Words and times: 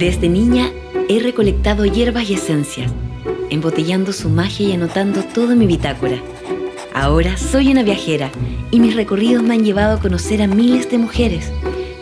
Desde 0.00 0.30
niña 0.30 0.72
he 1.10 1.18
recolectado 1.18 1.84
hierbas 1.84 2.30
y 2.30 2.32
esencias, 2.32 2.90
embotellando 3.50 4.14
su 4.14 4.30
magia 4.30 4.68
y 4.68 4.72
anotando 4.72 5.22
todo 5.22 5.52
en 5.52 5.58
mi 5.58 5.66
bitácora. 5.66 6.16
Ahora 6.94 7.36
soy 7.36 7.70
una 7.70 7.82
viajera 7.82 8.30
y 8.70 8.80
mis 8.80 8.96
recorridos 8.96 9.42
me 9.42 9.52
han 9.52 9.62
llevado 9.62 9.98
a 9.98 10.00
conocer 10.00 10.40
a 10.40 10.46
miles 10.46 10.90
de 10.90 10.96
mujeres. 10.96 11.52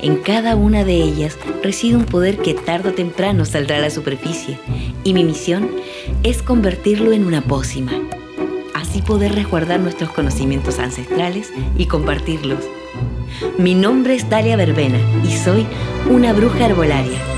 En 0.00 0.18
cada 0.18 0.54
una 0.54 0.84
de 0.84 0.94
ellas 0.94 1.36
reside 1.60 1.96
un 1.96 2.04
poder 2.04 2.38
que 2.38 2.54
tarde 2.54 2.90
o 2.90 2.94
temprano 2.94 3.44
saldrá 3.44 3.78
a 3.78 3.80
la 3.80 3.90
superficie 3.90 4.60
y 5.02 5.12
mi 5.12 5.24
misión 5.24 5.68
es 6.22 6.40
convertirlo 6.40 7.10
en 7.10 7.26
una 7.26 7.40
pócima. 7.40 7.90
Así 8.74 9.02
poder 9.02 9.34
resguardar 9.34 9.80
nuestros 9.80 10.10
conocimientos 10.10 10.78
ancestrales 10.78 11.52
y 11.76 11.86
compartirlos. 11.86 12.60
Mi 13.58 13.74
nombre 13.74 14.14
es 14.14 14.30
Dalia 14.30 14.56
Verbena 14.56 15.00
y 15.24 15.36
soy 15.36 15.66
una 16.08 16.32
bruja 16.32 16.66
herbolaria. 16.66 17.37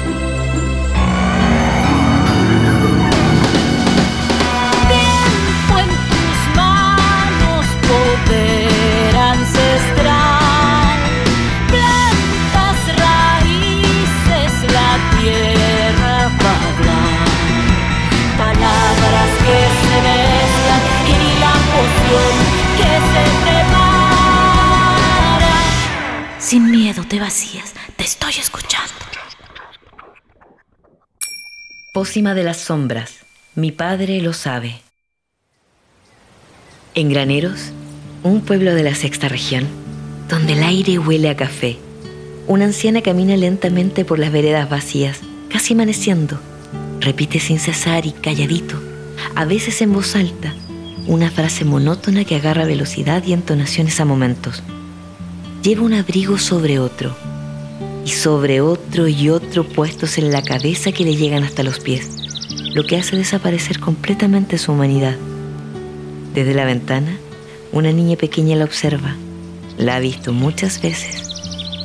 Te 27.11 27.19
vacías, 27.19 27.75
te 27.97 28.05
estoy 28.05 28.35
escuchando. 28.39 28.95
Pócima 31.93 32.35
de 32.35 32.45
las 32.45 32.59
sombras. 32.59 33.27
Mi 33.57 33.73
padre 33.73 34.23
lo 34.23 34.33
sabe. 34.33 34.81
En 36.95 37.09
Graneros, 37.09 37.73
un 38.23 38.43
pueblo 38.43 38.77
de 38.77 38.85
la 38.85 38.95
sexta 38.95 39.29
región, 39.29 39.67
donde 40.29 40.53
el 40.53 40.63
aire 40.63 41.01
huele 41.01 41.31
a 41.31 41.37
café, 41.37 41.79
una 42.47 42.67
anciana 42.67 43.03
camina 43.03 43.37
lentamente 43.37 44.05
por 44.05 44.21
las 44.21 44.31
veredas 44.31 44.71
vacías, 44.71 45.19
casi 45.49 45.75
amaneciendo. 45.75 46.39
Repite 47.01 47.41
sin 47.41 47.59
cesar 47.59 48.07
y 48.07 48.13
calladito, 48.13 48.81
a 49.35 49.45
veces 49.47 49.83
en 49.83 49.93
voz 49.93 50.15
alta, 50.15 50.55
una 51.09 51.29
frase 51.29 51.65
monótona 51.65 52.25
que 52.25 52.37
agarra 52.37 52.67
velocidad 52.67 53.25
y 53.27 53.33
entonaciones 53.33 53.99
a 53.99 54.05
momentos. 54.05 54.63
Lleva 55.63 55.83
un 55.83 55.93
abrigo 55.93 56.39
sobre 56.39 56.79
otro, 56.79 57.15
y 58.07 58.09
sobre 58.09 58.63
otro 58.63 59.09
y 59.09 59.29
otro 59.29 59.63
puestos 59.63 60.17
en 60.17 60.33
la 60.33 60.43
cabeza 60.43 60.91
que 60.91 61.05
le 61.05 61.17
llegan 61.17 61.45
hasta 61.45 61.63
los 61.63 61.81
pies, 61.81 62.09
lo 62.75 62.85
que 62.85 62.97
hace 62.97 63.15
desaparecer 63.15 63.79
completamente 63.79 64.57
su 64.57 64.73
humanidad. 64.73 65.17
Desde 66.33 66.55
la 66.55 66.65
ventana, 66.65 67.15
una 67.73 67.93
niña 67.93 68.17
pequeña 68.17 68.57
la 68.57 68.65
observa, 68.65 69.17
la 69.77 69.97
ha 69.97 70.01
visto 70.01 70.33
muchas 70.33 70.81
veces 70.81 71.29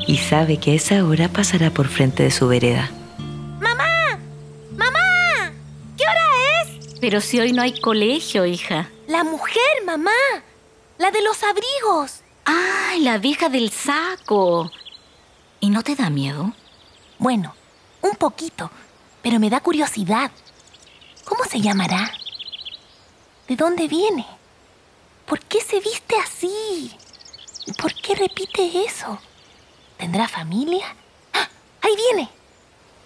y 0.08 0.18
sabe 0.18 0.58
que 0.58 0.72
a 0.72 0.76
esa 0.76 1.04
hora 1.06 1.28
pasará 1.28 1.70
por 1.70 1.90
frente 1.90 2.24
de 2.24 2.32
su 2.32 2.48
vereda. 2.48 2.90
¡Mamá! 3.60 4.20
¡Mamá! 4.72 5.52
¿Qué 5.98 6.04
hora 6.04 6.64
es? 6.64 6.98
Pero 7.02 7.20
si 7.20 7.42
hoy 7.42 7.52
no 7.52 7.62
hay 7.62 7.78
colegio, 7.80 8.46
hija. 8.46 8.90
La 9.08 9.26
mujer, 9.26 9.84
mamá. 9.86 10.12
La 10.98 11.12
de 11.12 11.22
los 11.24 11.44
abrigos. 11.44 12.22
¡Ay, 12.46 13.02
la 13.02 13.18
vieja 13.18 13.50
del 13.50 13.72
saco! 13.72 14.72
¿Y 15.60 15.70
no 15.70 15.84
te 15.84 15.96
da 15.96 16.10
miedo? 16.10 16.54
Bueno, 17.18 17.56
un 18.02 18.12
poquito, 18.12 18.72
pero 19.22 19.40
me 19.40 19.50
da 19.50 19.60
curiosidad. 19.60 20.32
¿Cómo 21.26 21.44
se 21.46 21.60
llamará? 21.60 22.12
¿De 23.48 23.56
dónde 23.56 23.88
viene? 23.88 24.26
¿Por 25.26 25.40
qué 25.42 25.60
se 25.62 25.80
viste 25.80 26.16
así? 26.24 26.92
¿Y 27.66 27.74
por 27.74 27.94
qué 27.96 28.16
repite 28.16 28.86
eso? 28.86 29.20
¿Tendrá 29.98 30.28
familia? 30.28 30.86
¡Ah! 31.34 31.50
¡Ahí 31.82 31.96
viene! 31.96 32.30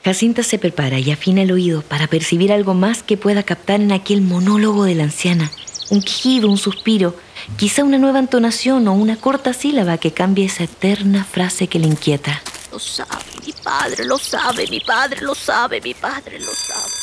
Jacinta 0.04 0.44
se 0.44 0.60
prepara 0.60 1.00
y 1.00 1.12
afina 1.12 1.42
el 1.42 1.52
oído 1.52 1.82
para 1.82 2.08
percibir 2.08 2.52
algo 2.52 2.74
más 2.74 3.04
que 3.04 3.18
pueda 3.18 3.44
captar 3.44 3.82
en 3.82 3.92
aquel 3.92 4.22
monólogo 4.22 4.84
de 4.84 4.96
la 4.96 5.04
anciana. 5.04 5.52
Un 5.92 6.02
quejido, 6.02 6.50
un 6.50 6.58
suspiro, 6.58 7.16
quizá 7.58 7.84
una 7.84 7.98
nueva 7.98 8.20
entonación 8.20 8.88
o 8.88 8.94
una 8.94 9.18
corta 9.18 9.54
sílaba 9.54 9.98
que 9.98 10.12
cambie 10.12 10.46
esa 10.46 10.64
eterna 10.64 11.24
frase 11.24 11.68
que 11.68 11.80
le 11.80 11.88
inquieta. 11.88 12.42
Lo 12.72 12.80
sabe, 12.80 13.26
mi 13.46 13.54
padre 13.54 14.06
lo 14.06 14.18
sabe, 14.18 14.68
mi 14.68 14.80
padre 14.80 15.22
lo 15.22 15.36
sabe, 15.36 15.82
mi 15.82 15.94
padre 15.94 16.40
lo 16.40 16.52
sabe. 16.54 16.94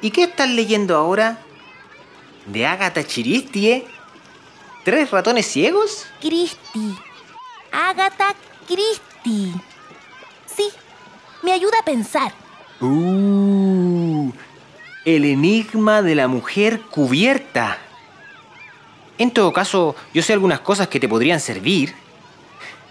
¿Y 0.00 0.10
qué 0.10 0.24
estás 0.24 0.48
leyendo 0.50 0.96
ahora? 0.96 1.38
¿De 2.46 2.66
Agatha 2.66 3.02
Christie? 3.02 3.86
¿Tres 4.84 5.10
ratones 5.10 5.46
ciegos? 5.46 6.04
Christie. 6.20 6.94
Agatha 7.72 8.34
Christie. 8.66 9.54
Sí, 10.46 10.70
me 11.42 11.52
ayuda 11.52 11.78
a 11.80 11.84
pensar. 11.84 12.34
Uh, 12.80 13.83
el 15.04 15.24
enigma 15.24 16.02
de 16.02 16.14
la 16.14 16.28
mujer 16.28 16.80
cubierta. 16.82 17.78
En 19.18 19.30
todo 19.30 19.52
caso, 19.52 19.94
yo 20.12 20.22
sé 20.22 20.32
algunas 20.32 20.60
cosas 20.60 20.88
que 20.88 21.00
te 21.00 21.08
podrían 21.08 21.40
servir. 21.40 21.94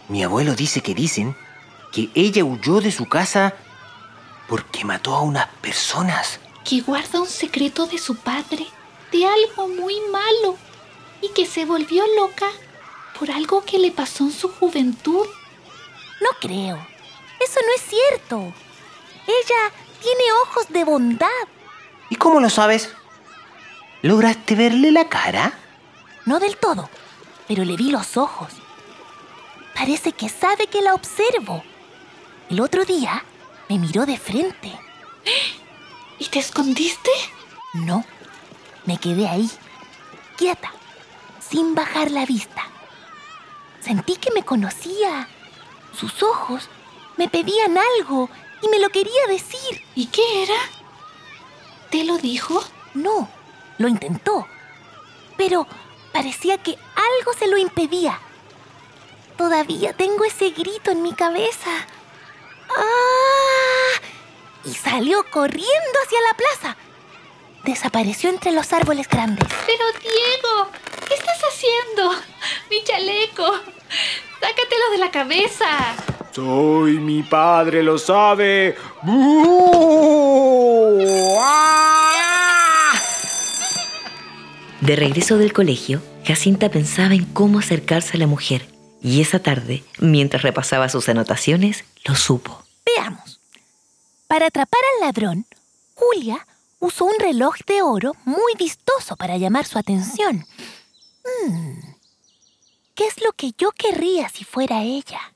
Mi 0.09 0.23
abuelo 0.23 0.55
dice 0.55 0.81
que 0.81 0.93
dicen 0.93 1.35
que 1.91 2.09
ella 2.15 2.43
huyó 2.43 2.81
de 2.81 2.91
su 2.91 3.07
casa 3.07 3.53
porque 4.47 4.85
mató 4.85 5.15
a 5.15 5.21
unas 5.21 5.47
personas. 5.61 6.39
que 6.63 6.79
guarda 6.81 7.19
un 7.19 7.27
secreto 7.27 7.87
de 7.87 7.97
su 7.97 8.15
padre, 8.15 8.65
de 9.11 9.25
algo 9.25 9.67
muy 9.67 9.95
malo, 10.11 10.57
y 11.21 11.27
que 11.29 11.45
se 11.45 11.65
volvió 11.65 12.03
loca 12.15 12.47
por 13.19 13.31
algo 13.31 13.63
que 13.65 13.79
le 13.79 13.91
pasó 13.91 14.23
en 14.23 14.31
su 14.31 14.49
juventud. 14.49 15.25
No 16.21 16.29
creo. 16.39 16.77
Eso 17.39 17.59
no 17.65 17.73
es 17.75 17.81
cierto. 17.81 18.53
Ella 19.27 19.73
tiene 20.01 20.23
ojos 20.43 20.67
de 20.69 20.83
bondad. 20.85 21.27
¿Y 22.13 22.15
cómo 22.15 22.39
lo 22.39 22.51
sabes? 22.51 22.93
¿Lograste 24.03 24.53
verle 24.53 24.91
la 24.91 25.09
cara? 25.09 25.51
No 26.27 26.39
del 26.39 26.57
todo, 26.57 26.87
pero 27.47 27.65
le 27.65 27.75
vi 27.75 27.89
los 27.89 28.17
ojos. 28.17 28.53
Parece 29.73 30.11
que 30.11 30.29
sabe 30.29 30.67
que 30.67 30.83
la 30.83 30.93
observo. 30.93 31.63
El 32.51 32.61
otro 32.61 32.85
día 32.85 33.25
me 33.67 33.79
miró 33.79 34.05
de 34.05 34.19
frente. 34.19 34.71
¿Y 36.19 36.25
te 36.25 36.37
escondiste? 36.37 37.09
No, 37.73 38.05
me 38.85 38.99
quedé 38.99 39.27
ahí, 39.27 39.49
quieta, 40.37 40.71
sin 41.39 41.73
bajar 41.73 42.11
la 42.11 42.27
vista. 42.27 42.61
Sentí 43.79 44.17
que 44.17 44.29
me 44.29 44.45
conocía. 44.45 45.27
Sus 45.99 46.21
ojos 46.21 46.69
me 47.17 47.27
pedían 47.27 47.75
algo 47.97 48.29
y 48.61 48.67
me 48.67 48.77
lo 48.77 48.91
quería 48.91 49.25
decir. 49.27 49.81
¿Y 49.95 50.05
qué 50.05 50.43
era? 50.43 50.82
¿Te 51.93 52.03
lo 52.03 52.17
dijo? 52.17 52.59
No, 52.95 53.29
lo 53.77 53.87
intentó, 53.87 54.47
pero 55.37 55.67
parecía 56.11 56.57
que 56.57 56.71
algo 56.71 57.33
se 57.37 57.45
lo 57.45 57.55
impedía. 57.55 58.19
Todavía 59.37 59.93
tengo 59.93 60.25
ese 60.25 60.49
grito 60.49 60.89
en 60.89 61.03
mi 61.03 61.13
cabeza. 61.13 61.69
¡Ah! 62.75 63.91
Y 64.65 64.73
salió 64.73 65.23
corriendo 65.29 65.99
hacia 66.03 66.19
la 66.21 66.33
plaza. 66.33 66.77
Desapareció 67.63 68.31
entre 68.31 68.53
los 68.53 68.73
árboles 68.73 69.07
grandes. 69.07 69.47
Pero 69.67 69.85
Diego, 70.01 70.71
¿qué 71.07 71.13
estás 71.13 71.41
haciendo? 71.47 72.11
Mi 72.71 72.83
chaleco. 72.83 73.45
Sácatelo 74.41 74.89
de 74.93 74.97
la 74.97 75.11
cabeza. 75.11 75.67
Soy 76.31 76.93
mi 76.93 77.21
padre, 77.21 77.83
lo 77.83 77.99
sabe. 77.99 78.75
¡Bú! 79.03 80.33
¡Ah! 81.39 81.92
De 84.83 84.97
regreso 84.97 85.37
del 85.37 85.53
colegio, 85.53 86.03
Jacinta 86.25 86.67
pensaba 86.67 87.13
en 87.13 87.23
cómo 87.23 87.59
acercarse 87.59 88.17
a 88.17 88.19
la 88.19 88.27
mujer 88.27 88.67
y 89.01 89.21
esa 89.21 89.39
tarde, 89.39 89.81
mientras 89.99 90.41
repasaba 90.41 90.89
sus 90.89 91.07
anotaciones, 91.07 91.85
lo 92.03 92.15
supo. 92.15 92.61
Veamos. 92.85 93.39
Para 94.27 94.47
atrapar 94.47 94.81
al 94.93 95.07
ladrón, 95.07 95.45
Julia 95.95 96.45
usó 96.79 97.05
un 97.05 97.17
reloj 97.17 97.55
de 97.65 97.81
oro 97.81 98.11
muy 98.25 98.55
vistoso 98.59 99.15
para 99.15 99.37
llamar 99.37 99.63
su 99.63 99.79
atención. 99.79 100.45
Mm, 101.45 101.79
¿Qué 102.93 103.07
es 103.07 103.21
lo 103.23 103.31
que 103.31 103.53
yo 103.57 103.71
querría 103.71 104.27
si 104.27 104.43
fuera 104.43 104.83
ella? 104.83 105.33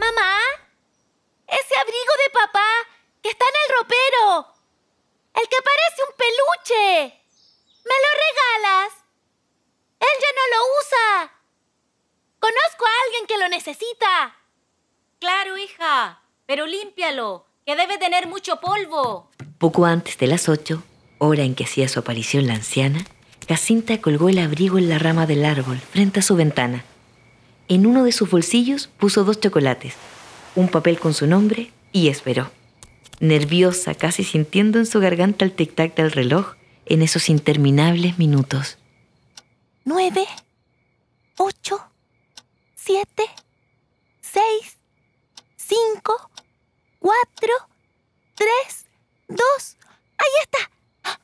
¡Mamá! 0.00 0.38
¡Ese 1.46 1.76
abrigo 1.78 2.12
de 2.24 2.30
papá 2.32 2.68
que 3.20 3.28
está 3.28 3.44
en 3.44 3.54
el 3.62 3.76
ropero! 3.76 4.46
¡El 5.34 5.48
que 5.50 5.56
parece 5.62 6.02
un 6.08 6.16
peluche! 6.16 7.21
¿Me 7.84 7.94
lo 8.04 8.10
regalas? 8.24 8.92
Él 10.00 10.14
ya 10.20 10.32
no 10.38 10.44
lo 10.52 10.60
usa. 10.80 11.32
Conozco 12.38 12.84
a 12.86 13.04
alguien 13.04 13.26
que 13.26 13.38
lo 13.38 13.48
necesita. 13.48 14.36
Claro, 15.20 15.56
hija, 15.56 16.22
pero 16.46 16.66
límpialo, 16.66 17.46
que 17.64 17.76
debe 17.76 17.98
tener 17.98 18.26
mucho 18.26 18.56
polvo. 18.60 19.30
Poco 19.58 19.84
antes 19.84 20.18
de 20.18 20.26
las 20.26 20.48
ocho, 20.48 20.82
hora 21.18 21.44
en 21.44 21.54
que 21.54 21.64
hacía 21.64 21.88
su 21.88 22.00
aparición 22.00 22.46
la 22.46 22.54
anciana, 22.54 23.04
Jacinta 23.48 24.00
colgó 24.00 24.28
el 24.28 24.38
abrigo 24.38 24.78
en 24.78 24.88
la 24.88 24.98
rama 24.98 25.26
del 25.26 25.44
árbol 25.44 25.78
frente 25.78 26.20
a 26.20 26.22
su 26.22 26.36
ventana. 26.36 26.84
En 27.68 27.86
uno 27.86 28.04
de 28.04 28.12
sus 28.12 28.30
bolsillos 28.30 28.88
puso 28.98 29.24
dos 29.24 29.40
chocolates, 29.40 29.94
un 30.56 30.68
papel 30.68 30.98
con 30.98 31.14
su 31.14 31.26
nombre 31.26 31.72
y 31.92 32.08
esperó. 32.08 32.50
Nerviosa, 33.20 33.94
casi 33.94 34.24
sintiendo 34.24 34.78
en 34.78 34.86
su 34.86 34.98
garganta 35.00 35.44
el 35.44 35.54
tic-tac 35.54 35.94
del 35.94 36.10
reloj 36.10 36.54
en 36.86 37.02
esos 37.02 37.28
interminables 37.28 38.18
minutos. 38.18 38.78
Nueve, 39.84 40.26
ocho, 41.38 41.80
siete, 42.74 43.24
seis, 44.20 44.78
cinco, 45.56 46.30
cuatro, 46.98 47.52
tres, 48.34 48.86
dos. 49.28 49.76
¡Ahí 50.18 50.42
está! 50.42 51.18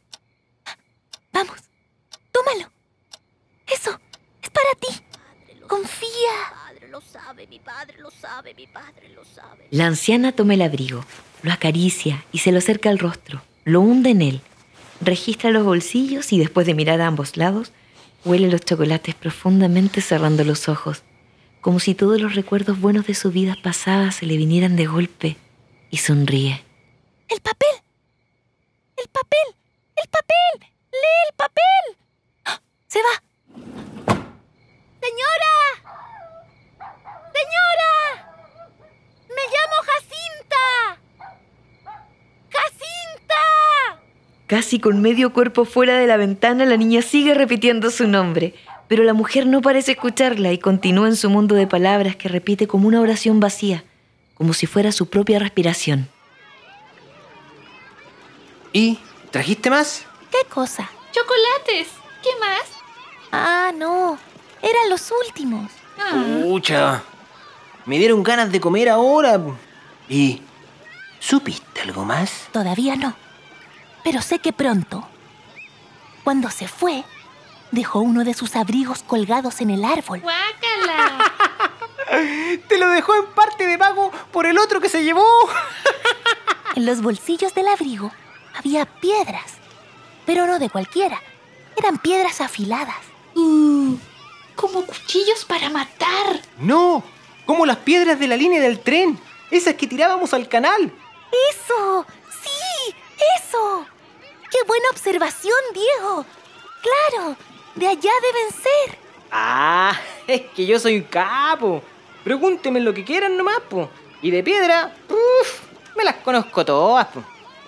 Vamos, 1.32 1.58
tómalo. 2.32 2.70
Eso, 3.66 4.00
es 4.42 4.50
para 4.50 4.74
ti. 4.80 5.04
Confía. 5.68 6.08
Mi 6.50 6.80
padre 6.80 6.88
lo 6.88 7.00
sabe, 7.00 7.46
mi 7.46 7.58
padre 7.58 7.98
lo 7.98 8.10
sabe, 8.10 8.54
mi 8.54 8.66
padre 8.66 9.08
lo 9.10 9.24
sabe. 9.24 9.68
La 9.70 9.86
anciana 9.86 10.32
toma 10.32 10.54
el 10.54 10.62
abrigo, 10.62 11.04
lo 11.42 11.52
acaricia 11.52 12.24
y 12.32 12.38
se 12.38 12.50
lo 12.50 12.58
acerca 12.58 12.88
al 12.88 12.98
rostro, 12.98 13.42
lo 13.64 13.80
hunde 13.80 14.10
en 14.10 14.22
él, 14.22 14.40
registra 15.08 15.50
los 15.50 15.64
bolsillos 15.64 16.32
y 16.32 16.38
después 16.38 16.66
de 16.66 16.74
mirar 16.74 17.00
a 17.00 17.06
ambos 17.06 17.36
lados, 17.36 17.72
huele 18.24 18.50
los 18.50 18.60
chocolates 18.60 19.14
profundamente 19.14 20.00
cerrando 20.00 20.44
los 20.44 20.68
ojos, 20.68 21.02
como 21.60 21.80
si 21.80 21.94
todos 21.94 22.20
los 22.20 22.34
recuerdos 22.34 22.80
buenos 22.80 23.06
de 23.06 23.14
su 23.14 23.30
vida 23.30 23.56
pasada 23.62 24.12
se 24.12 24.26
le 24.26 24.36
vinieran 24.36 24.76
de 24.76 24.86
golpe, 24.86 25.36
y 25.90 25.96
sonríe. 25.98 26.62
El 27.28 27.40
papel. 27.40 27.68
El 28.96 29.08
papel. 29.08 29.54
El 29.96 30.08
papel. 30.08 30.70
Lee 30.92 31.20
el 31.28 31.34
papel. 31.36 31.84
¡Ah! 32.44 32.60
Se 32.86 32.98
va. 32.98 33.22
Señora. 35.00 35.54
Señora. 37.36 37.92
Me 39.28 39.44
llamo 39.52 39.76
Jacinta. 39.88 40.64
Jacinta. 42.50 43.44
Casi 44.48 44.80
con 44.80 45.02
medio 45.02 45.34
cuerpo 45.34 45.66
fuera 45.66 45.98
de 45.98 46.06
la 46.06 46.16
ventana, 46.16 46.64
la 46.64 46.78
niña 46.78 47.02
sigue 47.02 47.34
repitiendo 47.34 47.90
su 47.90 48.08
nombre, 48.08 48.54
pero 48.88 49.04
la 49.04 49.12
mujer 49.12 49.46
no 49.46 49.60
parece 49.60 49.92
escucharla 49.92 50.52
y 50.52 50.58
continúa 50.58 51.06
en 51.06 51.16
su 51.16 51.28
mundo 51.28 51.54
de 51.54 51.66
palabras 51.66 52.16
que 52.16 52.30
repite 52.30 52.66
como 52.66 52.88
una 52.88 53.02
oración 53.02 53.40
vacía, 53.40 53.84
como 54.32 54.54
si 54.54 54.64
fuera 54.64 54.90
su 54.90 55.10
propia 55.10 55.38
respiración. 55.38 56.08
¿Y 58.72 58.98
trajiste 59.30 59.68
más? 59.68 60.06
¿Qué 60.30 60.48
cosa? 60.48 60.88
¡Chocolates! 61.12 61.88
¿Qué 62.22 62.30
más? 62.40 62.70
Ah, 63.30 63.70
no. 63.76 64.18
Eran 64.62 64.88
los 64.88 65.12
últimos. 65.26 65.70
Pucha, 66.42 67.02
me 67.84 67.98
dieron 67.98 68.22
ganas 68.22 68.50
de 68.50 68.60
comer 68.60 68.88
ahora. 68.88 69.38
¿Y 70.08 70.40
supiste 71.20 71.82
algo 71.82 72.06
más? 72.06 72.48
Todavía 72.50 72.96
no. 72.96 73.27
Pero 74.04 74.22
sé 74.22 74.38
que 74.38 74.52
pronto. 74.52 75.06
Cuando 76.24 76.50
se 76.50 76.68
fue, 76.68 77.04
dejó 77.70 78.00
uno 78.00 78.24
de 78.24 78.34
sus 78.34 78.56
abrigos 78.56 79.02
colgados 79.02 79.60
en 79.60 79.70
el 79.70 79.84
árbol. 79.84 80.20
¡Guácala! 80.20 81.32
Te 82.68 82.78
lo 82.78 82.88
dejó 82.88 83.14
en 83.14 83.26
parte 83.26 83.66
de 83.66 83.78
pago 83.78 84.10
por 84.32 84.46
el 84.46 84.58
otro 84.58 84.80
que 84.80 84.88
se 84.88 85.04
llevó. 85.04 85.24
En 86.74 86.86
los 86.86 87.02
bolsillos 87.02 87.54
del 87.54 87.66
abrigo 87.66 88.12
había 88.56 88.86
piedras, 88.86 89.54
pero 90.24 90.46
no 90.46 90.60
de 90.60 90.70
cualquiera. 90.70 91.20
Eran 91.76 91.98
piedras 91.98 92.40
afiladas. 92.40 92.94
Uh, 93.34 93.96
como 94.54 94.82
cuchillos 94.82 95.44
para 95.44 95.70
matar. 95.70 96.40
No, 96.60 97.02
como 97.46 97.66
las 97.66 97.78
piedras 97.78 98.20
de 98.20 98.28
la 98.28 98.36
línea 98.36 98.60
del 98.60 98.78
tren, 98.78 99.18
esas 99.50 99.74
que 99.74 99.88
tirábamos 99.88 100.32
al 100.34 100.48
canal. 100.48 100.92
¡Eso! 101.50 102.06
¡Eso! 103.38 103.86
¡Qué 104.50 104.58
buena 104.66 104.90
observación, 104.90 105.58
Diego! 105.74 106.24
¡Claro! 106.82 107.36
De 107.74 107.86
allá 107.86 108.10
deben 108.22 108.52
ser. 108.62 108.98
Ah, 109.30 109.92
es 110.26 110.42
que 110.54 110.66
yo 110.66 110.78
soy 110.78 110.96
un 110.96 111.04
capo. 111.04 111.82
Pregúntenme 112.24 112.80
lo 112.80 112.94
que 112.94 113.04
quieran 113.04 113.36
nomás, 113.36 113.60
po. 113.68 113.88
Y 114.22 114.30
de 114.30 114.42
piedra, 114.42 114.92
uff, 115.08 115.60
me 115.96 116.04
las 116.04 116.16
conozco 116.16 116.64
todas, 116.64 117.06
po. 117.06 117.22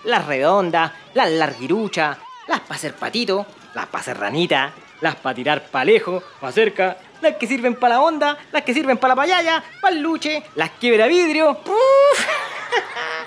Las 0.04 0.26
redondas, 0.26 0.92
las 1.14 1.30
larguiruchas, 1.30 2.18
las 2.48 2.60
para 2.60 2.74
hacer 2.74 2.94
patito, 2.94 3.46
las 3.74 3.86
para 3.86 4.00
hacer 4.00 4.18
ranita, 4.18 4.72
las 5.00 5.16
para 5.16 5.34
tirar 5.34 5.66
pa' 5.66 5.84
lejos, 5.84 6.22
pa' 6.40 6.50
cerca, 6.50 6.96
las 7.20 7.36
que 7.36 7.46
sirven 7.46 7.74
para 7.74 7.94
la 7.96 8.00
onda, 8.00 8.38
las 8.50 8.62
que 8.62 8.74
sirven 8.74 8.98
para 8.98 9.14
la 9.14 9.16
payaya, 9.16 9.62
para 9.80 9.94
el 9.94 10.02
luche, 10.02 10.42
las 10.54 10.70
quiebra 10.70 11.06
vidrio. 11.06 11.58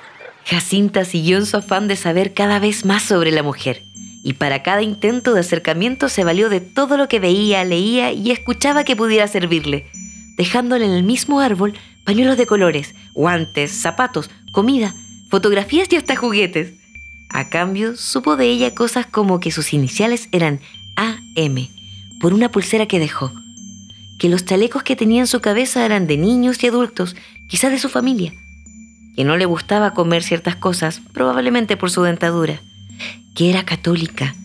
Jacinta 0.46 1.06
siguió 1.06 1.38
en 1.38 1.46
su 1.46 1.58
afán 1.58 1.88
de 1.88 1.96
saber 1.96 2.34
cada 2.34 2.60
vez 2.60 2.86
más 2.86 3.04
sobre 3.04 3.32
la 3.32 3.44
mujer, 3.44 3.84
y 4.24 4.34
para 4.34 4.64
cada 4.64 4.82
intento 4.82 5.34
de 5.34 5.42
acercamiento 5.42 6.10
se 6.10 6.24
valió 6.24 6.50
de 6.50 6.62
todo 6.62 6.98
lo 6.98 7.08
que 7.08 7.20
veía, 7.20 7.64
leía 7.64 8.12
y 8.12 8.32
escuchaba 8.32 8.84
que 8.84 8.96
pudiera 8.96 9.28
servirle, 9.28 9.86
dejándole 10.38 10.86
en 10.86 10.92
el 10.92 11.04
mismo 11.04 11.40
árbol 11.40 11.74
pañuelos 12.04 12.38
de 12.38 12.46
colores, 12.46 12.96
guantes, 13.14 13.72
zapatos, 13.72 14.30
comida, 14.52 14.94
fotografías 15.30 15.88
y 15.92 15.96
hasta 15.96 16.16
juguetes. 16.16 16.74
A 17.30 17.50
cambio, 17.50 17.96
supo 17.96 18.36
de 18.36 18.48
ella 18.48 18.76
cosas 18.76 19.06
como 19.06 19.40
que 19.40 19.52
sus 19.52 19.74
iniciales 19.74 20.30
eran 20.32 20.60
AM, 20.96 21.68
por 22.20 22.34
una 22.34 22.50
pulsera 22.52 22.86
que 22.86 23.00
dejó, 23.00 23.32
que 24.20 24.30
los 24.30 24.46
chalecos 24.46 24.84
que 24.84 24.96
tenía 24.96 25.22
en 25.22 25.28
su 25.28 25.40
cabeza 25.40 25.86
eran 25.86 26.06
de 26.06 26.18
niños 26.18 26.64
y 26.64 26.68
adultos, 26.68 27.16
quizás 27.48 27.72
de 27.72 27.80
su 27.80 27.90
familia, 27.90 28.34
que 29.16 29.24
no 29.24 29.38
le 29.38 29.46
gustaba 29.46 29.94
comer 29.94 30.24
ciertas 30.24 30.56
cosas, 30.56 31.02
probablemente 31.14 31.78
por 31.78 31.92
su 31.92 32.02
dentadura, 32.04 32.60
que 33.36 33.50
era 33.50 33.66
católica, 33.66 34.36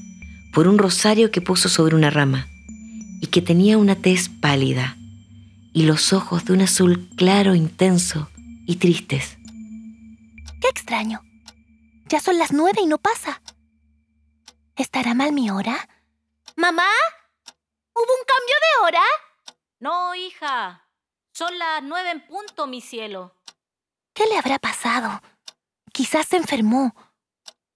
por 0.53 0.69
un 0.69 0.79
rosario 0.79 1.31
que 1.31 1.41
puso 1.41 1.69
sobre 1.69 1.97
una 1.97 2.11
rama, 2.11 2.49
y 3.21 3.29
que 3.29 3.43
tenía 3.43 3.79
una 3.79 3.97
tez 3.97 4.29
pálida 4.29 4.97
y 5.73 5.85
los 5.85 6.13
ojos 6.13 6.45
de 6.45 6.53
un 6.55 6.63
azul 6.63 7.09
claro, 7.17 7.55
intenso 7.55 8.29
y 8.67 8.77
tristes. 8.77 9.39
¡Qué 10.61 10.69
extraño! 10.69 11.23
Ya 12.07 12.21
son 12.21 12.39
las 12.39 12.53
nueve 12.53 12.81
y 12.83 12.87
no 12.87 12.99
pasa. 12.99 13.41
¿Estará 14.77 15.15
mal 15.15 15.33
mi 15.33 15.51
hora? 15.51 15.89
¿Mamá? 16.57 16.89
¿Hubo 17.95 18.03
un 18.03 18.25
cambio 18.27 18.57
de 18.57 18.87
hora? 18.87 19.05
No, 19.79 20.15
hija. 20.15 20.89
Son 21.33 21.57
las 21.59 21.83
nueve 21.83 22.11
en 22.11 22.27
punto, 22.27 22.67
mi 22.67 22.81
cielo. 22.81 23.35
¿Qué 24.19 24.25
le 24.27 24.37
habrá 24.37 24.59
pasado? 24.59 25.23
Quizás 25.93 26.27
se 26.27 26.39
enfermó. 26.39 26.93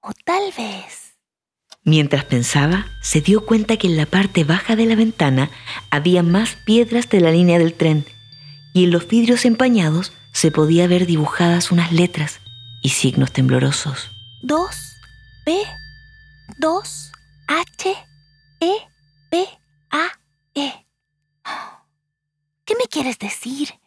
O 0.01 0.11
tal 0.25 0.53
vez... 0.59 1.17
Mientras 1.85 2.25
pensaba, 2.25 2.87
se 3.01 3.21
dio 3.21 3.47
cuenta 3.47 3.77
que 3.77 3.87
en 3.87 3.97
la 3.97 4.07
parte 4.07 4.43
baja 4.43 4.75
de 4.75 4.87
la 4.87 4.97
ventana 4.97 5.53
había 5.91 6.25
más 6.25 6.57
piedras 6.57 7.09
de 7.09 7.21
la 7.21 7.31
línea 7.31 7.61
del 7.61 7.75
tren 7.75 8.05
y 8.75 8.83
en 8.83 8.91
los 8.91 9.07
vidrios 9.07 9.45
empañados 9.45 10.13
se 10.33 10.51
podía 10.51 10.89
ver 10.89 11.07
dibujadas 11.07 11.71
unas 11.71 11.93
letras 11.93 12.41
y 12.83 12.89
signos 12.89 13.31
temblorosos. 13.31 14.11
2 14.43 14.97
B 15.47 15.63
2 16.59 17.13
H 17.47 17.95
E 18.59 18.73
B 19.31 19.47
A 19.93 20.09
E. 20.55 20.73
¿Qué 22.65 22.75
me 22.75 22.87
quieres 22.91 23.21
decir? 23.21 23.82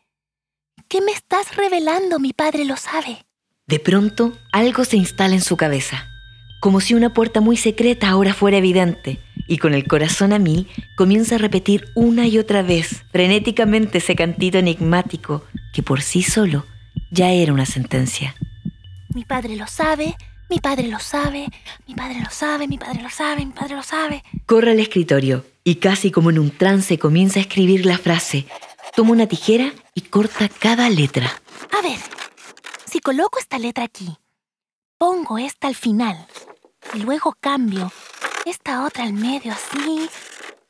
¿Qué 0.87 1.01
me 1.01 1.11
estás 1.11 1.55
revelando? 1.55 2.19
Mi 2.19 2.31
padre 2.31 2.63
lo 2.63 2.77
sabe. 2.77 3.25
De 3.67 3.79
pronto, 3.79 4.37
algo 4.51 4.85
se 4.85 4.97
instala 4.97 5.33
en 5.33 5.41
su 5.41 5.57
cabeza, 5.57 6.07
como 6.61 6.79
si 6.79 6.93
una 6.93 7.13
puerta 7.13 7.41
muy 7.41 7.57
secreta 7.57 8.09
ahora 8.09 8.35
fuera 8.35 8.57
evidente, 8.57 9.19
y 9.47 9.57
con 9.57 9.73
el 9.73 9.87
corazón 9.87 10.31
a 10.31 10.39
mil 10.39 10.67
comienza 10.95 11.35
a 11.35 11.39
repetir 11.39 11.87
una 11.95 12.27
y 12.27 12.37
otra 12.37 12.61
vez 12.61 13.03
frenéticamente 13.11 13.97
ese 13.97 14.15
cantito 14.15 14.59
enigmático 14.59 15.43
que 15.73 15.81
por 15.81 16.03
sí 16.03 16.21
solo 16.21 16.65
ya 17.09 17.31
era 17.31 17.51
una 17.51 17.65
sentencia. 17.65 18.35
Mi 19.09 19.25
padre 19.25 19.55
lo 19.55 19.65
sabe, 19.65 20.15
mi 20.51 20.59
padre 20.59 20.87
lo 20.87 20.99
sabe, 20.99 21.47
mi 21.87 21.95
padre 21.95 22.19
lo 22.21 22.29
sabe, 22.29 22.67
mi 22.67 22.77
padre 22.77 23.01
lo 23.01 23.09
sabe, 23.09 23.45
mi 23.45 23.53
padre 23.53 23.75
lo 23.75 23.83
sabe. 23.83 24.23
Corre 24.45 24.71
al 24.71 24.79
escritorio 24.79 25.45
y 25.63 25.75
casi 25.75 26.11
como 26.11 26.29
en 26.29 26.37
un 26.37 26.51
trance 26.51 26.99
comienza 26.99 27.39
a 27.39 27.41
escribir 27.41 27.87
la 27.87 27.97
frase. 27.97 28.45
Toma 28.95 29.11
una 29.11 29.25
tijera 29.25 29.73
y 29.95 30.01
corta 30.01 30.49
cada 30.49 30.89
letra. 30.89 31.41
A 31.75 31.81
ver, 31.81 31.97
si 32.85 32.99
coloco 32.99 33.39
esta 33.39 33.57
letra 33.57 33.85
aquí, 33.85 34.17
pongo 34.99 35.37
esta 35.39 35.67
al 35.67 35.75
final 35.75 36.27
y 36.93 36.99
luego 36.99 37.35
cambio 37.39 37.91
esta 38.45 38.85
otra 38.85 39.05
al 39.05 39.13
medio 39.13 39.53
así, 39.53 40.07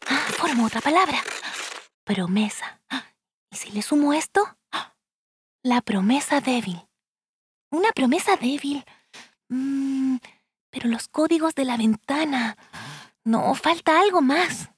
ah, 0.07 0.27
formo 0.37 0.65
otra 0.65 0.79
palabra. 0.79 1.21
Promesa. 2.05 2.79
¿Y 3.51 3.57
si 3.57 3.71
le 3.71 3.81
sumo 3.81 4.13
esto? 4.13 4.57
La 5.63 5.81
promesa 5.81 6.39
débil. 6.39 6.79
Una 7.71 7.91
promesa 7.91 8.37
débil. 8.37 8.85
Mm, 9.49 10.17
pero 10.69 10.87
los 10.87 11.07
códigos 11.07 11.55
de 11.55 11.65
la 11.65 11.77
ventana. 11.77 12.55
No, 13.23 13.55
falta 13.55 13.99
algo 13.99 14.21
más. 14.21 14.69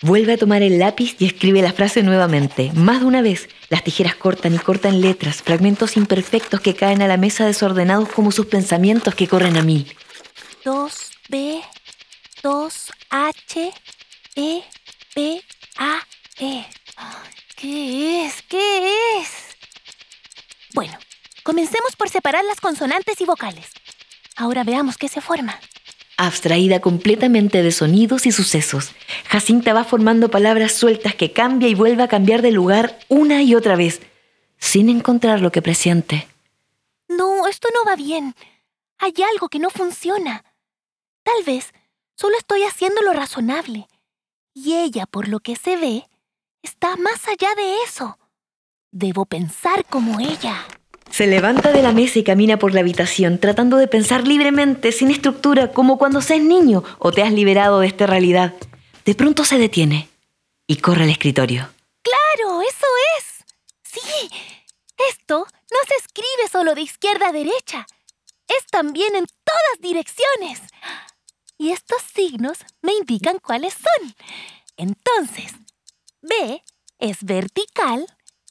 Vuelve 0.00 0.32
a 0.32 0.38
tomar 0.38 0.62
el 0.62 0.78
lápiz 0.78 1.14
y 1.18 1.26
escribe 1.26 1.62
la 1.62 1.72
frase 1.72 2.02
nuevamente. 2.02 2.72
Más 2.74 3.00
de 3.00 3.06
una 3.06 3.22
vez, 3.22 3.48
las 3.68 3.84
tijeras 3.84 4.16
cortan 4.16 4.54
y 4.54 4.58
cortan 4.58 5.00
letras, 5.00 5.42
fragmentos 5.42 5.96
imperfectos 5.96 6.60
que 6.60 6.74
caen 6.74 7.02
a 7.02 7.06
la 7.06 7.16
mesa 7.16 7.46
desordenados 7.46 8.08
como 8.08 8.32
sus 8.32 8.46
pensamientos 8.46 9.14
que 9.14 9.28
corren 9.28 9.56
a 9.56 9.62
mil. 9.62 9.94
2B, 10.64 11.62
2H, 12.42 13.72
E, 14.34 14.62
P, 15.14 15.42
A, 15.78 16.00
E. 16.38 16.64
¿Qué 17.56 18.26
es? 18.26 18.42
¿Qué 18.42 18.88
es? 19.20 19.28
Bueno, 20.74 20.98
comencemos 21.44 21.94
por 21.96 22.08
separar 22.08 22.44
las 22.44 22.60
consonantes 22.60 23.20
y 23.20 23.24
vocales. 23.24 23.70
Ahora 24.36 24.64
veamos 24.64 24.96
qué 24.96 25.06
se 25.06 25.20
forma. 25.20 25.60
Abstraída 26.24 26.78
completamente 26.78 27.64
de 27.64 27.72
sonidos 27.72 28.26
y 28.26 28.30
sucesos, 28.30 28.92
Jacinta 29.26 29.72
va 29.72 29.82
formando 29.82 30.30
palabras 30.30 30.70
sueltas 30.70 31.16
que 31.16 31.32
cambia 31.32 31.68
y 31.68 31.74
vuelve 31.74 32.04
a 32.04 32.06
cambiar 32.06 32.42
de 32.42 32.52
lugar 32.52 32.96
una 33.08 33.42
y 33.42 33.56
otra 33.56 33.74
vez, 33.74 34.00
sin 34.56 34.88
encontrar 34.88 35.40
lo 35.40 35.50
que 35.50 35.62
presiente. 35.62 36.28
No, 37.08 37.48
esto 37.48 37.66
no 37.74 37.84
va 37.84 37.96
bien. 37.96 38.36
Hay 38.98 39.14
algo 39.32 39.48
que 39.48 39.58
no 39.58 39.68
funciona. 39.68 40.44
Tal 41.24 41.42
vez 41.44 41.74
solo 42.14 42.38
estoy 42.38 42.62
haciendo 42.62 43.02
lo 43.02 43.12
razonable. 43.12 43.88
Y 44.54 44.74
ella, 44.74 45.06
por 45.06 45.26
lo 45.26 45.40
que 45.40 45.56
se 45.56 45.76
ve, 45.76 46.08
está 46.62 46.94
más 46.94 47.26
allá 47.26 47.52
de 47.56 47.82
eso. 47.82 48.16
Debo 48.92 49.24
pensar 49.24 49.84
como 49.86 50.20
ella. 50.20 50.68
Se 51.12 51.26
levanta 51.26 51.72
de 51.72 51.82
la 51.82 51.92
mesa 51.92 52.18
y 52.18 52.24
camina 52.24 52.58
por 52.58 52.72
la 52.72 52.80
habitación, 52.80 53.38
tratando 53.38 53.76
de 53.76 53.86
pensar 53.86 54.26
libremente, 54.26 54.92
sin 54.92 55.10
estructura, 55.10 55.70
como 55.70 55.98
cuando 55.98 56.22
seas 56.22 56.40
niño 56.40 56.82
o 56.98 57.12
te 57.12 57.22
has 57.22 57.30
liberado 57.32 57.80
de 57.80 57.86
esta 57.86 58.06
realidad. 58.06 58.54
De 59.04 59.14
pronto 59.14 59.44
se 59.44 59.58
detiene 59.58 60.08
y 60.66 60.76
corre 60.76 61.04
al 61.04 61.10
escritorio. 61.10 61.68
¡Claro! 62.00 62.62
¡Eso 62.62 62.86
es! 63.18 63.44
Sí, 63.82 64.30
esto 65.10 65.46
no 65.70 65.78
se 65.86 66.02
escribe 66.02 66.48
solo 66.50 66.74
de 66.74 66.80
izquierda 66.80 67.28
a 67.28 67.32
derecha. 67.32 67.86
Es 68.48 68.64
también 68.70 69.14
en 69.14 69.26
todas 69.26 69.80
direcciones. 69.82 70.60
Y 71.58 71.72
estos 71.72 72.00
signos 72.14 72.56
me 72.80 72.94
indican 72.94 73.38
cuáles 73.38 73.74
son. 73.74 74.14
Entonces, 74.78 75.52
B 76.22 76.62
es 76.98 77.22
vertical 77.22 78.06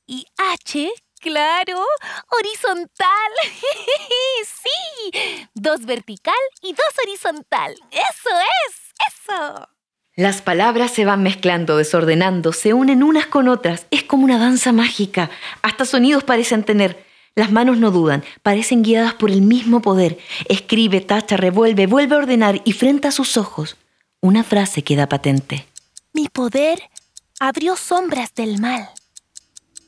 y 0.06 0.28
H 0.38 0.92
Claro, 1.22 1.86
horizontal. 2.30 3.32
sí, 4.44 5.48
dos 5.54 5.86
vertical 5.86 6.34
y 6.64 6.74
dos 6.74 6.94
horizontal. 7.06 7.76
Eso 7.92 8.30
es, 8.68 8.76
eso. 9.14 9.70
Las 10.16 10.42
palabras 10.42 10.92
se 10.92 11.06
van 11.06 11.22
mezclando, 11.22 11.78
desordenando, 11.78 12.54
se 12.54 12.74
unen 12.74 13.04
unas 13.04 13.28
con 13.28 13.48
otras. 13.48 13.86
Es 13.92 14.04
como 14.04 14.26
una 14.26 14.40
danza 14.40 14.72
mágica. 14.72 15.30
Hasta 15.62 15.86
sonidos 15.86 16.24
parecen 16.24 16.64
tener. 16.64 17.06
Las 17.36 17.52
manos 17.52 17.78
no 17.78 17.92
dudan, 17.92 18.24
parecen 18.42 18.82
guiadas 18.82 19.14
por 19.14 19.30
el 19.30 19.42
mismo 19.42 19.82
poder. 19.82 20.18
Escribe, 20.50 21.02
tacha, 21.02 21.38
revuelve, 21.38 21.86
vuelve 21.86 22.16
a 22.16 22.20
ordenar 22.20 22.62
y 22.66 22.74
frente 22.74 23.08
a 23.08 23.12
sus 23.12 23.38
ojos, 23.38 23.78
una 24.22 24.44
frase 24.44 24.84
queda 24.84 25.08
patente. 25.08 25.66
Mi 26.14 26.28
poder 26.28 26.82
abrió 27.40 27.78
sombras 27.78 28.34
del 28.34 28.60
mal. 28.60 28.90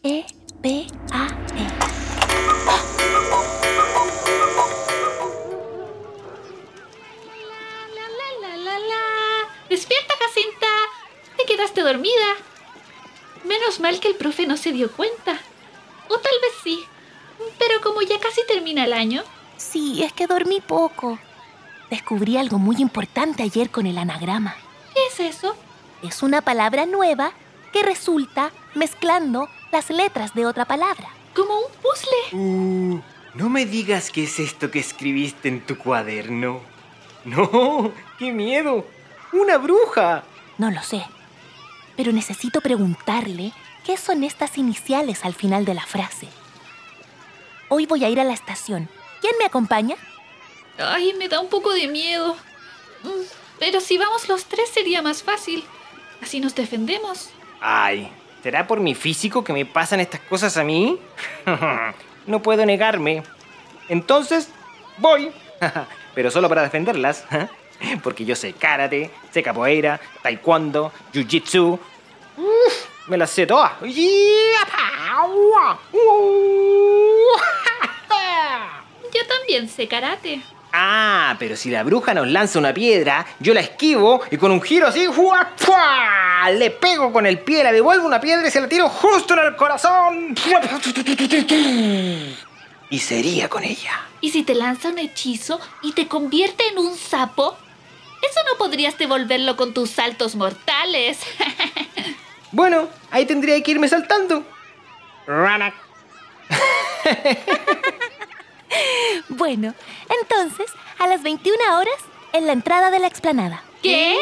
E 0.04 0.26
P-A-E. 0.64 1.68
La, 7.50 7.60
la, 7.98 8.08
la, 8.40 8.58
la, 8.58 8.80
la. 8.80 9.02
Despierta, 9.70 10.14
Jacinta. 10.22 10.68
Te 11.36 11.44
quedaste 11.44 11.82
dormida. 11.82 12.14
Menos 13.44 13.82
mal 13.82 14.00
que 14.00 14.08
el 14.08 14.16
profe 14.16 14.48
no 14.48 14.56
se 14.56 14.72
dio 14.72 14.90
cuenta. 14.90 15.38
O 16.08 16.18
tal 16.18 16.34
vez 16.42 16.54
sí. 16.64 16.80
Pero 17.60 17.82
como 17.82 18.02
ya 18.02 18.18
casi 18.22 18.40
termina 18.48 18.86
el 18.86 18.94
año. 18.94 19.22
Sí, 19.58 20.02
es 20.02 20.14
que 20.14 20.28
dormí 20.28 20.62
poco. 20.62 21.20
Descubrí 21.90 22.38
algo 22.38 22.58
muy 22.58 22.78
importante 22.78 23.44
ayer 23.44 23.70
con 23.70 23.86
el 23.86 23.98
anagrama. 23.98 24.56
¿Qué 24.94 25.08
es 25.08 25.36
eso? 25.36 25.58
Es 26.02 26.24
una 26.24 26.40
palabra 26.40 26.86
nueva 26.86 27.34
que 27.74 27.84
resulta 27.84 28.54
mezclando 28.76 29.50
las 29.74 29.90
letras 29.90 30.34
de 30.34 30.46
otra 30.46 30.64
palabra. 30.66 31.10
Como 31.36 31.54
un 31.58 31.72
puzzle. 31.82 32.40
Uh, 32.40 33.02
no 33.34 33.50
me 33.50 33.66
digas 33.66 34.10
qué 34.12 34.24
es 34.24 34.40
esto 34.40 34.72
que 34.72 34.80
escribiste 34.80 35.50
en 35.50 35.66
tu 35.66 35.78
cuaderno. 35.78 36.62
No, 37.26 37.92
qué 38.20 38.32
miedo. 38.32 38.86
Una 39.34 39.58
bruja. 39.58 40.24
No 40.58 40.70
lo 40.72 40.82
sé. 40.84 41.04
Pero 41.98 42.12
necesito 42.12 42.62
preguntarle 42.62 43.52
qué 43.86 43.98
son 43.98 44.24
estas 44.24 44.58
iniciales 44.58 45.26
al 45.26 45.34
final 45.34 45.66
de 45.66 45.74
la 45.74 45.86
frase. 45.86 46.28
Hoy 47.70 47.86
voy 47.86 48.04
a 48.04 48.10
ir 48.10 48.20
a 48.20 48.24
la 48.24 48.34
estación. 48.34 48.90
¿Quién 49.22 49.34
me 49.40 49.46
acompaña? 49.46 49.96
Ay, 50.78 51.14
me 51.18 51.28
da 51.30 51.40
un 51.40 51.50
poco 51.50 51.72
de 51.74 51.88
miedo. 51.88 52.36
Mm, 53.04 53.24
Pero 53.60 53.80
si 53.80 53.98
vamos 53.98 54.28
los 54.30 54.46
tres 54.46 54.70
sería 54.70 55.02
más 55.02 55.24
fácil. 55.24 55.64
Así 56.22 56.40
nos 56.40 56.54
defendemos. 56.56 57.30
Ay, 57.60 58.12
¿será 58.44 58.68
por 58.68 58.82
mi 58.82 58.94
físico 58.94 59.44
que 59.44 59.54
me 59.54 59.66
pasan 59.66 60.02
estas 60.02 60.20
cosas 60.22 60.58
a 60.58 60.64
mí? 60.66 61.00
no 62.28 62.42
puedo 62.42 62.66
negarme. 62.66 63.24
Entonces, 63.88 64.50
voy. 64.98 65.32
Pero 66.14 66.30
solo 66.30 66.50
para 66.50 66.62
defenderlas. 66.62 67.24
Porque 68.04 68.26
yo 68.26 68.36
sé 68.36 68.54
karate, 68.54 69.10
sé 69.32 69.42
capoeira, 69.42 70.00
taekwondo, 70.22 70.92
jiu-jitsu. 71.14 71.80
Me 73.08 73.18
las 73.18 73.32
sé 73.32 73.48
todas. 73.48 73.72
Yo 79.14 79.28
también 79.28 79.68
sé 79.70 79.88
karate. 79.88 80.42
Ah, 80.76 81.36
pero 81.38 81.56
si 81.56 81.70
la 81.70 81.84
bruja 81.84 82.16
nos 82.16 82.28
lanza 82.28 82.58
una 82.58 82.74
piedra, 82.74 83.28
yo 83.40 83.54
la 83.54 83.60
esquivo 83.60 84.22
y 84.32 84.38
con 84.38 84.52
un 84.52 84.60
giro 84.60 84.88
así, 84.88 85.06
¡fua, 85.06 85.52
fua! 85.56 86.50
le 86.52 86.72
pego 86.72 87.14
con 87.14 87.28
el 87.28 87.40
pie, 87.40 87.64
la 87.64 87.72
devuelvo 87.72 88.08
una 88.08 88.20
piedra 88.20 88.48
y 88.48 88.52
se 88.52 88.60
la 88.60 88.68
tiro 88.68 88.90
justo 88.90 89.36
en 89.36 89.46
el 89.46 89.56
corazón. 89.56 90.36
Y 92.90 93.00
sería 93.00 93.50
con 93.50 93.64
ella. 93.64 94.02
¿Y 94.20 94.32
si 94.32 94.42
te 94.42 94.56
lanza 94.56 94.90
un 94.90 94.98
hechizo 94.98 95.60
y 95.84 95.92
te 95.92 96.08
convierte 96.08 96.68
en 96.70 96.80
un 96.80 96.98
sapo? 96.98 97.56
Eso 98.28 98.40
no 98.52 98.58
podrías 98.58 98.98
devolverlo 98.98 99.56
con 99.56 99.74
tus 99.74 99.92
saltos 99.92 100.36
mortales. 100.36 101.20
Bueno, 102.56 102.88
ahí 103.10 103.26
tendría 103.26 103.60
que 103.64 103.72
irme 103.72 103.88
saltando. 103.88 104.46
Rana. 105.26 105.74
Bueno, 109.30 109.74
entonces, 110.22 110.68
a 111.00 111.08
las 111.08 111.24
21 111.24 111.58
horas, 111.78 111.96
en 112.34 112.48
la 112.48 112.54
entrada 112.54 112.92
de 112.92 113.00
la 113.00 113.08
explanada. 113.08 113.64
¿Qué? 113.82 114.16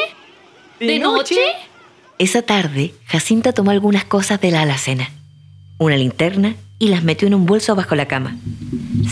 ¿De 0.80 0.98
noche? 0.98 1.36
Esa 2.18 2.42
tarde, 2.42 2.94
Jacinta 3.06 3.52
tomó 3.52 3.70
algunas 3.70 4.04
cosas 4.04 4.40
de 4.40 4.50
la 4.50 4.62
alacena, 4.62 5.10
una 5.78 5.96
linterna 5.96 6.54
y 6.78 6.88
las 6.88 7.02
metió 7.02 7.26
en 7.26 7.34
un 7.34 7.46
bolso 7.46 7.74
bajo 7.74 7.94
la 7.94 8.06
cama. 8.06 8.36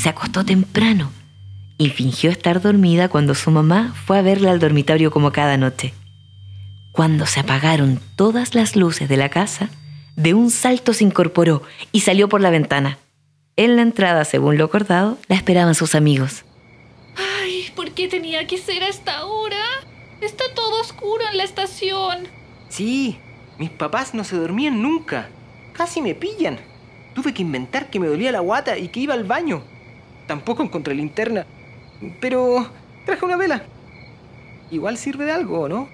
Se 0.00 0.08
acostó 0.08 0.44
temprano 0.44 1.10
y 1.78 1.90
fingió 1.90 2.30
estar 2.30 2.60
dormida 2.60 3.08
cuando 3.08 3.34
su 3.34 3.50
mamá 3.50 3.94
fue 4.06 4.18
a 4.18 4.22
verla 4.22 4.50
al 4.50 4.58
dormitorio 4.60 5.10
como 5.10 5.32
cada 5.32 5.56
noche. 5.56 5.94
Cuando 6.92 7.26
se 7.26 7.40
apagaron 7.40 8.00
todas 8.16 8.54
las 8.54 8.76
luces 8.76 9.08
de 9.08 9.16
la 9.16 9.28
casa, 9.28 9.70
de 10.16 10.34
un 10.34 10.50
salto 10.50 10.92
se 10.92 11.04
incorporó 11.04 11.62
y 11.92 12.00
salió 12.00 12.28
por 12.28 12.40
la 12.40 12.50
ventana. 12.50 12.98
En 13.60 13.76
la 13.76 13.82
entrada, 13.82 14.24
según 14.24 14.56
lo 14.56 14.64
acordado, 14.64 15.18
la 15.28 15.36
esperaban 15.36 15.74
sus 15.74 15.94
amigos. 15.94 16.46
Ay, 17.14 17.70
¿por 17.76 17.90
qué 17.90 18.08
tenía 18.08 18.46
que 18.46 18.56
ser 18.56 18.82
a 18.82 18.88
esta 18.88 19.26
hora? 19.26 19.62
Está 20.22 20.44
todo 20.54 20.80
oscuro 20.80 21.22
en 21.30 21.36
la 21.36 21.44
estación. 21.44 22.26
Sí, 22.70 23.18
mis 23.58 23.68
papás 23.68 24.14
no 24.14 24.24
se 24.24 24.36
dormían 24.36 24.80
nunca. 24.80 25.28
Casi 25.74 26.00
me 26.00 26.14
pillan. 26.14 26.58
Tuve 27.12 27.34
que 27.34 27.42
inventar 27.42 27.90
que 27.90 28.00
me 28.00 28.06
dolía 28.06 28.32
la 28.32 28.40
guata 28.40 28.78
y 28.78 28.88
que 28.88 29.00
iba 29.00 29.12
al 29.12 29.24
baño. 29.24 29.62
Tampoco 30.26 30.62
encontré 30.62 30.94
linterna. 30.94 31.44
Pero 32.18 32.66
traje 33.04 33.26
una 33.26 33.36
vela. 33.36 33.62
Igual 34.70 34.96
sirve 34.96 35.26
de 35.26 35.32
algo, 35.32 35.68
¿no? 35.68 35.86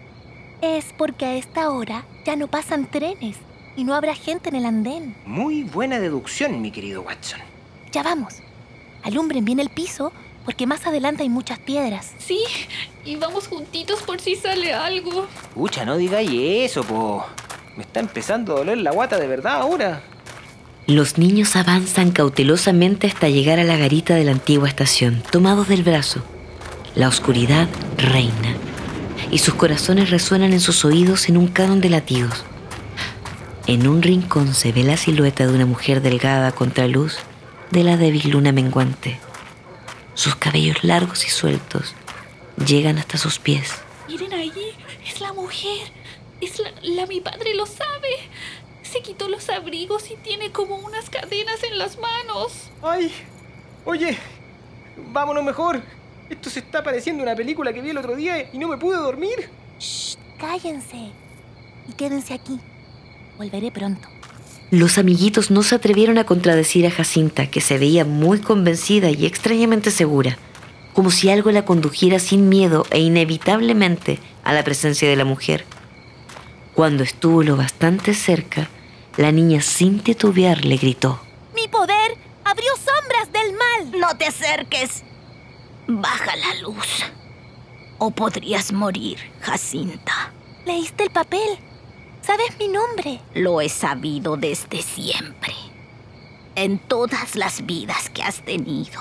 Es 0.63 0.95
porque 0.97 1.25
a 1.25 1.35
esta 1.35 1.71
hora 1.71 2.05
ya 2.25 2.37
no 2.37 2.47
pasan 2.47 2.89
trenes 2.89 3.39
y 3.77 3.83
no 3.83 3.97
habrá 3.97 4.15
gente 4.15 4.51
en 4.51 4.55
el 4.55 4.67
andén. 4.67 5.17
Muy 5.27 5.65
buena 5.65 5.99
deducción, 5.99 6.63
mi 6.63 6.71
querido 6.71 7.03
Watson. 7.03 7.41
Ya 7.97 8.03
vamos. 8.03 8.35
Alumbren 9.05 9.47
bien 9.47 9.59
el 9.59 9.71
piso 9.71 10.13
porque 10.45 10.67
más 10.67 10.87
adelante 10.87 11.23
hay 11.23 11.31
muchas 11.31 11.59
piedras. 11.59 12.13
Sí, 12.19 12.41
y 13.07 13.17
vamos 13.17 13.49
juntitos 13.49 14.03
por 14.03 14.21
si 14.21 14.37
sale 14.37 14.75
algo. 14.75 15.27
Pucha, 15.55 15.87
no 15.87 15.97
digáis 15.97 16.31
eso, 16.71 16.85
po. 16.85 17.25
Me 17.75 17.85
está 17.85 18.01
empezando 18.01 18.53
a 18.53 18.59
doler 18.59 18.77
la 18.77 18.91
guata 18.91 19.17
de 19.17 19.27
verdad 19.27 19.63
ahora. 19.63 20.03
Los 20.87 21.17
niños 21.17 21.57
avanzan 21.57 22.11
cautelosamente 22.11 23.07
hasta 23.07 23.31
llegar 23.31 23.59
a 23.59 23.65
la 23.65 23.79
garita 23.79 24.15
de 24.15 24.25
la 24.25 24.33
antigua 24.33 24.69
estación, 24.69 25.23
tomados 25.31 25.67
del 25.69 25.83
brazo. 25.83 26.23
La 26.95 27.09
oscuridad 27.09 27.67
reina 27.97 28.57
y 29.31 29.39
sus 29.39 29.55
corazones 29.55 30.11
resuenan 30.11 30.53
en 30.53 30.61
sus 30.61 30.85
oídos 30.85 31.31
en 31.31 31.39
un 31.39 31.49
canon 31.49 31.81
de 31.81 31.89
latidos. 31.89 32.45
En 33.67 33.89
un 33.89 34.03
rincón 34.03 34.53
se 34.53 34.71
ve 34.71 34.85
la 34.85 34.99
silueta 34.99 35.47
de 35.47 35.55
una 35.55 35.65
mujer 35.65 36.03
delgada 36.03 36.53
contra 36.53 36.87
luz 36.89 37.21
de 37.71 37.83
la 37.83 37.97
débil 37.97 38.31
luna 38.31 38.53
menguante. 38.53 39.19
Sus 40.15 40.35
cabellos 40.37 40.83
largos 40.85 41.25
y 41.27 41.31
sueltos 41.31 41.95
llegan 42.65 42.99
hasta 42.99 43.19
sus 43.19 43.39
pies. 43.39 43.75
Miren 44.09 44.33
allí, 44.33 44.73
es 45.07 45.21
la 45.21 45.33
mujer. 45.33 45.93
Es 46.41 46.59
la, 46.59 46.71
la- 46.83 47.07
mi 47.07 47.21
padre 47.21 47.55
lo 47.55 47.67
sabe. 47.67 48.09
Se 48.83 49.03
quitó 49.03 49.29
los 49.29 49.49
abrigos 49.51 50.11
y 50.11 50.17
tiene 50.17 50.53
como 50.53 50.77
unas 50.77 51.11
cadenas 51.11 51.63
en 51.65 51.79
las 51.79 51.99
manos. 51.99 52.71
¡Ay! 52.83 53.13
Oye, 53.85 54.17
vámonos 55.13 55.45
mejor. 55.45 55.83
Esto 56.31 56.51
se 56.51 56.61
está 56.61 56.83
pareciendo 56.83 57.23
a 57.23 57.27
una 57.27 57.37
película 57.37 57.73
que 57.73 57.81
vi 57.81 57.91
el 57.91 57.99
otro 57.99 58.17
día 58.17 58.49
y 58.53 58.59
no 58.59 58.69
me 58.69 58.79
pude 58.79 58.97
dormir. 58.97 59.51
Shh, 59.79 60.17
cállense 60.39 61.11
y 61.89 61.93
quédense 61.97 62.35
aquí. 62.35 62.59
Volveré 63.37 63.71
pronto. 63.71 64.09
Los 64.71 64.99
amiguitos 64.99 65.53
no 65.53 65.63
se 65.63 65.77
atrevieron 65.77 66.19
a 66.19 66.25
contradecir 66.25 66.87
a 66.87 66.91
Jacinta, 66.91 67.47
que 67.47 67.61
se 67.61 67.79
veía 67.79 68.05
muy 68.05 68.41
convencida 68.41 69.11
y 69.11 69.25
extrañamente 69.25 69.93
segura, 69.93 70.39
como 70.93 71.13
si 71.13 71.31
algo 71.31 71.53
la 71.53 71.65
condujera 71.65 72.19
sin 72.19 72.49
miedo 72.49 72.85
e 72.91 72.99
inevitablemente 72.99 74.19
a 74.43 74.53
la 74.53 74.65
presencia 74.65 75.09
de 75.09 75.15
la 75.15 75.25
mujer. 75.25 75.65
Cuando 76.75 77.05
estuvo 77.05 77.45
lo 77.45 77.57
bastante 77.57 78.13
cerca, 78.13 78.69
la 79.17 79.31
niña 79.31 79.63
sin 79.63 80.01
titubear 80.01 80.65
le 80.65 80.77
gritó. 80.77 81.21
¡Mi 81.55 81.69
poder 81.69 82.19
abrió 82.45 82.73
sombras 82.75 83.33
del 83.33 83.53
mal! 83.53 84.01
No 84.01 84.17
te 84.19 84.27
acerques. 84.27 85.05
Baja 85.87 86.35
la 86.37 86.61
luz. 86.61 87.05
O 87.99 88.11
podrías 88.11 88.73
morir, 88.73 89.19
Jacinta. 89.41 90.33
Leíste 90.67 91.05
el 91.05 91.11
papel. 91.11 91.59
Sabes 92.27 92.59
mi 92.59 92.67
nombre. 92.67 93.21
Lo 93.35 93.61
he 93.61 93.69
sabido 93.69 94.37
desde 94.37 94.83
siempre. 94.83 95.55
En 96.57 96.81
todas 96.81 97.37
las 97.37 97.65
vidas 97.65 98.11
que 98.11 98.25
has 98.25 98.45
tenido. 98.45 99.01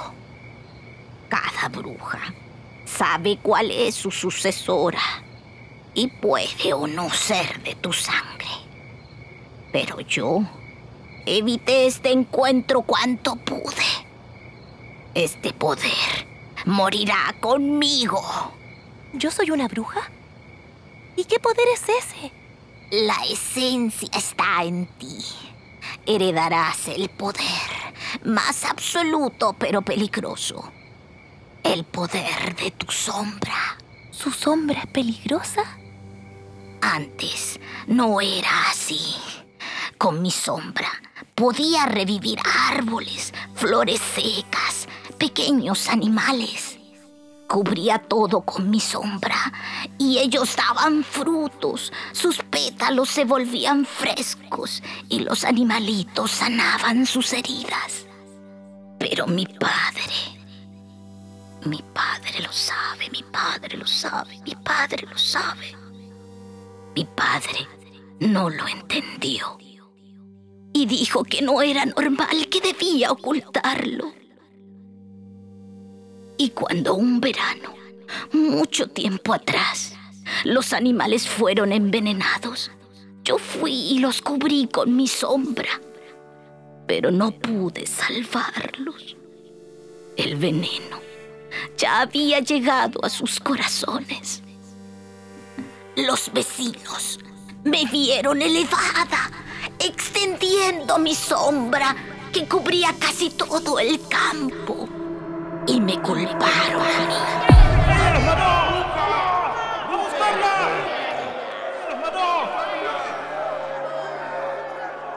Cada 1.27 1.69
bruja 1.69 2.19
sabe 2.85 3.39
cuál 3.41 3.71
es 3.71 3.95
su 3.95 4.11
sucesora 4.11 5.01
y 5.95 6.07
puede 6.07 6.73
o 6.73 6.85
no 6.85 7.09
ser 7.09 7.63
de 7.63 7.73
tu 7.73 7.91
sangre. 7.93 8.45
Pero 9.71 10.01
yo 10.01 10.41
evité 11.25 11.87
este 11.87 12.11
encuentro 12.11 12.83
cuanto 12.83 13.37
pude. 13.37 13.87
Este 15.15 15.51
poder 15.51 16.27
morirá 16.65 17.33
conmigo. 17.39 18.21
¿Yo 19.13 19.31
soy 19.31 19.49
una 19.49 19.67
bruja? 19.67 20.11
¿Y 21.15 21.23
qué 21.23 21.39
poder 21.39 21.67
es 21.73 21.89
ese? 21.89 22.44
La 22.91 23.17
esencia 23.27 24.09
está 24.13 24.63
en 24.63 24.85
ti. 24.99 25.17
Heredarás 26.05 26.87
el 26.87 27.09
poder 27.09 27.43
más 28.23 28.63
absoluto 28.63 29.55
pero 29.57 29.81
peligroso. 29.81 30.71
El 31.63 31.83
poder 31.83 32.55
de 32.55 32.69
tu 32.69 32.91
sombra. 32.91 33.77
¿Su 34.11 34.31
sombra 34.31 34.81
es 34.81 34.87
peligrosa? 34.87 35.63
Antes 36.79 37.59
no 37.87 38.21
era 38.21 38.69
así. 38.69 39.15
Con 39.97 40.21
mi 40.21 40.29
sombra 40.29 40.89
podía 41.33 41.87
revivir 41.87 42.37
árboles, 42.69 43.33
flores 43.55 43.99
secas, 43.99 44.87
pequeños 45.17 45.89
animales. 45.89 46.77
Cubría 47.55 47.99
todo 47.99 48.41
con 48.41 48.69
mi 48.69 48.81
sombra 48.81 49.37
y 49.97 50.17
ellos 50.17 50.57
daban 50.57 51.05
frutos, 51.05 51.93
sus 52.11 52.39
pétalos 52.39 53.07
se 53.07 53.23
volvían 53.23 53.85
frescos 53.85 54.83
y 55.07 55.21
los 55.21 55.45
animalitos 55.45 56.31
sanaban 56.31 57.05
sus 57.05 57.31
heridas. 57.31 58.07
Pero 58.99 59.25
mi 59.25 59.45
padre, 59.45 60.37
mi 61.63 61.81
padre 61.93 62.41
lo 62.41 62.51
sabe, 62.51 63.09
mi 63.09 63.23
padre 63.23 63.77
lo 63.77 63.87
sabe, 63.87 64.37
mi 64.45 64.55
padre 64.55 65.07
lo 65.09 65.17
sabe. 65.17 65.77
Mi 66.93 67.05
padre 67.05 67.69
no 68.19 68.49
lo 68.49 68.67
entendió 68.67 69.57
y 70.73 70.85
dijo 70.87 71.23
que 71.23 71.41
no 71.41 71.61
era 71.61 71.85
normal, 71.85 72.49
que 72.51 72.59
debía 72.59 73.13
ocultarlo. 73.13 74.24
Y 76.37 76.49
cuando 76.49 76.95
un 76.95 77.21
verano, 77.21 77.73
mucho 78.31 78.87
tiempo 78.87 79.33
atrás, 79.33 79.93
los 80.43 80.73
animales 80.73 81.27
fueron 81.27 81.71
envenenados, 81.71 82.71
yo 83.23 83.37
fui 83.37 83.73
y 83.73 83.99
los 83.99 84.21
cubrí 84.21 84.67
con 84.67 84.95
mi 84.95 85.07
sombra, 85.07 85.81
pero 86.87 87.11
no 87.11 87.31
pude 87.31 87.85
salvarlos. 87.85 89.15
El 90.17 90.35
veneno 90.35 90.99
ya 91.77 92.01
había 92.01 92.39
llegado 92.39 93.03
a 93.03 93.09
sus 93.09 93.39
corazones. 93.39 94.41
Los 95.95 96.31
vecinos 96.33 97.19
me 97.63 97.85
vieron 97.85 98.41
elevada, 98.41 99.31
extendiendo 99.79 100.99
mi 100.99 101.15
sombra 101.15 101.95
que 102.31 102.45
cubría 102.45 102.93
casi 102.99 103.29
todo 103.29 103.79
el 103.79 103.99
campo. 104.07 104.89
Y 105.67 105.81
me 105.81 105.99
culparon 106.01 106.81
a 106.81 107.07
mí. 107.07 107.45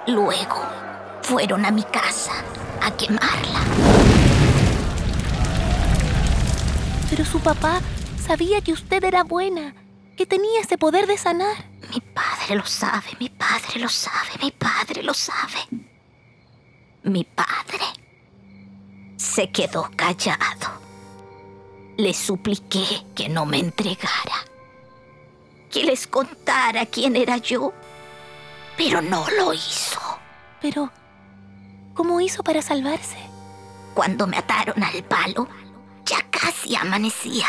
Luego 0.07 0.63
fueron 1.23 1.67
a 1.67 1.71
mi 1.71 1.83
casa 1.83 2.33
a 2.81 2.91
quemarla. 2.97 3.61
Pero 7.11 7.25
su 7.25 7.41
papá 7.41 7.81
sabía 8.19 8.63
que 8.63 8.73
usted 8.73 9.05
era 9.05 9.25
buena, 9.25 9.75
que 10.17 10.25
tenía 10.25 10.61
ese 10.61 10.79
poder 10.79 11.07
de 11.07 11.19
sanar. 11.19 11.57
Mi 11.93 12.01
padre 12.01 12.57
lo 12.57 12.65
sabe, 12.65 13.09
mi 13.21 13.29
padre 13.29 13.81
lo 13.81 13.89
sabe, 13.89 14.31
mi 14.43 14.51
padre 14.51 15.03
lo 15.03 15.13
sabe. 15.13 15.69
Mi 17.03 17.25
padre 17.25 17.85
se 19.39 19.51
quedó 19.51 19.89
callado. 19.95 20.81
Le 21.97 22.13
supliqué 22.13 22.85
que 23.15 23.29
no 23.29 23.47
me 23.47 23.61
entregara, 23.61 24.45
que 25.71 25.85
les 25.85 26.09
contara 26.09 26.87
quién 26.87 27.15
era 27.15 27.37
yo, 27.37 27.73
pero 28.77 29.01
no 29.01 29.25
lo 29.39 29.55
hizo. 29.55 30.01
Pero, 30.61 30.91
¿cómo 31.95 32.21
hizo 32.21 32.43
para 32.43 32.63
salvarse? 32.63 33.17
Cuando 33.95 34.27
me 34.27 34.39
ataron 34.39 34.83
al 34.83 35.05
palo, 35.05 35.47
ya 36.05 36.21
casi 36.31 36.75
amanecía 36.75 37.47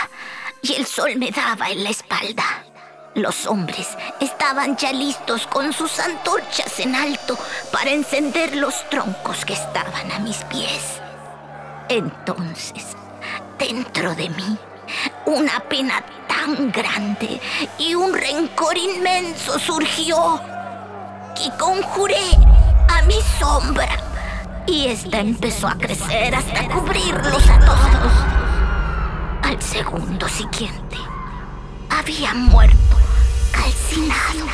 y 0.62 0.74
el 0.74 0.86
sol 0.86 1.16
me 1.16 1.32
daba 1.32 1.72
en 1.72 1.84
la 1.84 1.90
espalda. 1.90 2.66
Los 3.16 3.48
hombres 3.48 3.98
estaban 4.20 4.78
ya 4.78 4.94
listos 4.94 5.48
con 5.48 5.74
sus 5.74 6.00
antorchas 6.00 6.80
en 6.82 6.94
alto 6.94 7.36
para 7.72 7.90
encender 7.90 8.58
los 8.58 8.88
troncos 8.92 9.44
que 9.44 9.54
estaban 9.54 10.12
a 10.12 10.20
mis 10.20 10.38
pies. 10.44 11.02
Entonces, 11.90 12.96
dentro 13.58 14.14
de 14.14 14.30
mí, 14.30 14.58
una 15.26 15.60
pena 15.62 16.04
tan 16.28 16.72
grande 16.72 17.42
y 17.80 17.96
un 17.96 18.14
rencor 18.14 18.78
inmenso 18.78 19.58
surgió 19.58 20.40
que 21.36 21.50
conjuré 21.58 22.38
a 22.90 23.02
mi 23.08 23.20
sombra 23.40 23.90
y 24.68 24.86
esta 24.86 25.20
empezó 25.20 25.68
a 25.68 25.80
crecer 25.80 26.36
hasta 26.36 26.68
cubrirlos 26.68 27.50
a 27.50 27.60
todos. 27.60 28.14
Al 29.42 29.60
segundo 29.60 30.30
siguiente, 30.30 30.98
había 31.90 32.36
muerto 32.36 32.98
calcinado. 33.52 34.46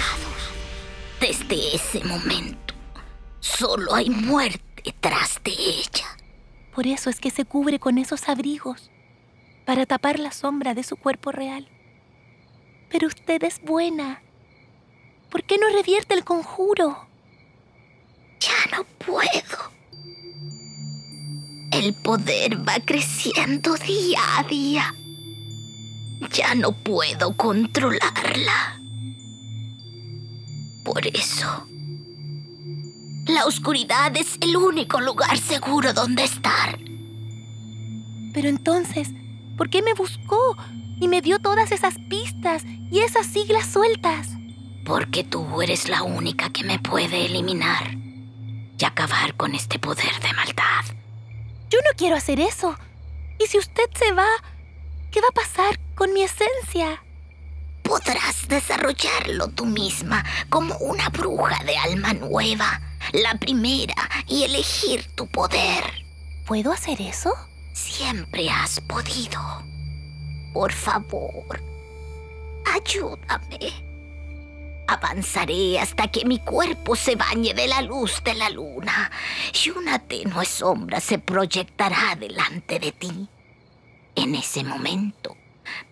Desde 1.20 1.76
ese 1.76 2.02
momento, 2.06 2.74
solo 3.42 3.94
hay 3.94 4.10
muerte 4.10 4.96
tras 5.02 5.42
de 5.44 5.52
ella. 5.52 6.15
Por 6.76 6.88
eso 6.88 7.10
es 7.10 7.22
que 7.22 7.32
se 7.32 7.46
cubre 7.46 7.80
con 7.80 7.98
esos 7.98 8.28
abrigos, 8.28 8.92
para 9.66 9.86
tapar 9.86 10.20
la 10.20 10.34
sombra 10.34 10.74
de 10.74 10.84
su 10.84 10.98
cuerpo 10.98 11.32
real. 11.32 11.70
Pero 12.92 13.08
usted 13.08 13.42
es 13.46 13.62
buena. 13.62 14.22
¿Por 15.30 15.44
qué 15.44 15.58
no 15.58 15.70
revierte 15.70 16.14
el 16.14 16.26
conjuro? 16.26 17.08
Ya 18.42 18.78
no 18.78 18.84
puedo. 18.84 19.72
El 21.72 21.94
poder 21.94 22.68
va 22.68 22.76
creciendo 22.84 23.76
día 23.76 24.20
a 24.38 24.44
día. 24.44 24.94
Ya 26.34 26.56
no 26.56 26.74
puedo 26.74 27.38
controlarla. 27.38 28.82
Por 30.84 31.08
eso 31.08 31.68
La 33.28 33.46
oscuridad 33.46 34.16
es 34.16 34.38
el 34.40 34.56
único 34.56 35.02
lugar 35.02 35.36
seguro 35.40 35.94
donde 35.94 36.24
estar. 36.24 36.78
Pero 38.34 38.50
entonces, 38.50 39.10
¿por 39.58 39.72
qué 39.72 39.82
me 39.82 39.96
buscó 39.96 40.56
y 41.02 41.08
me 41.08 41.24
dio 41.24 41.40
todas 41.40 41.72
esas 41.72 41.96
pistas 42.08 42.64
y 42.92 43.00
esas 43.00 43.26
siglas 43.26 43.66
sueltas? 43.66 44.28
Porque 44.86 45.24
tú 45.24 45.64
eres 45.64 45.90
la 45.90 46.04
única 46.04 46.52
que 46.52 46.64
me 46.64 46.78
puede 46.78 47.26
eliminar 47.26 47.96
y 48.78 48.86
acabar 48.86 49.34
con 49.36 49.56
este 49.56 49.80
poder 49.80 50.20
de 50.22 50.34
maldad. 50.34 50.86
Yo 51.72 51.80
no 51.80 51.98
quiero 51.98 52.18
hacer 52.18 52.40
eso. 52.40 52.78
Y 53.40 53.48
si 53.48 53.58
usted 53.58 53.90
se 53.98 54.12
va, 54.12 54.28
¿qué 55.12 55.20
va 55.20 55.30
a 55.30 55.32
pasar 55.32 55.80
con 55.96 56.14
mi 56.14 56.22
esencia? 56.22 57.04
Podrás 57.86 58.48
desarrollarlo 58.48 59.48
tú 59.50 59.66
misma 59.68 60.26
como 60.50 60.76
una 60.78 61.10
bruja 61.10 61.64
de 61.64 61.78
alma 61.78 62.14
nueva, 62.14 62.82
la 63.14 63.36
primera, 63.36 63.94
y 64.28 64.44
elegir 64.44 65.06
tu 65.16 65.28
poder. 65.28 65.84
¿Puedo 66.48 66.72
hacer 66.72 67.00
eso? 67.00 67.32
Siempre 67.74 68.50
has 68.50 68.82
podido. 68.82 69.40
Por 70.52 70.74
favor, 70.74 71.62
ayúdame. 72.74 73.86
Avanzaré 74.88 75.80
hasta 75.80 76.08
que 76.08 76.26
mi 76.26 76.40
cuerpo 76.40 76.96
se 76.96 77.16
bañe 77.16 77.54
de 77.54 77.68
la 77.68 77.82
luz 77.82 78.24
de 78.24 78.34
la 78.34 78.50
luna 78.50 79.12
y 79.64 79.70
una 79.70 80.00
tenue 80.00 80.46
sombra 80.46 81.00
se 81.00 81.20
proyectará 81.20 82.16
delante 82.16 82.80
de 82.80 82.92
ti. 82.92 83.30
En 84.16 84.34
ese 84.34 84.64
momento, 84.64 85.36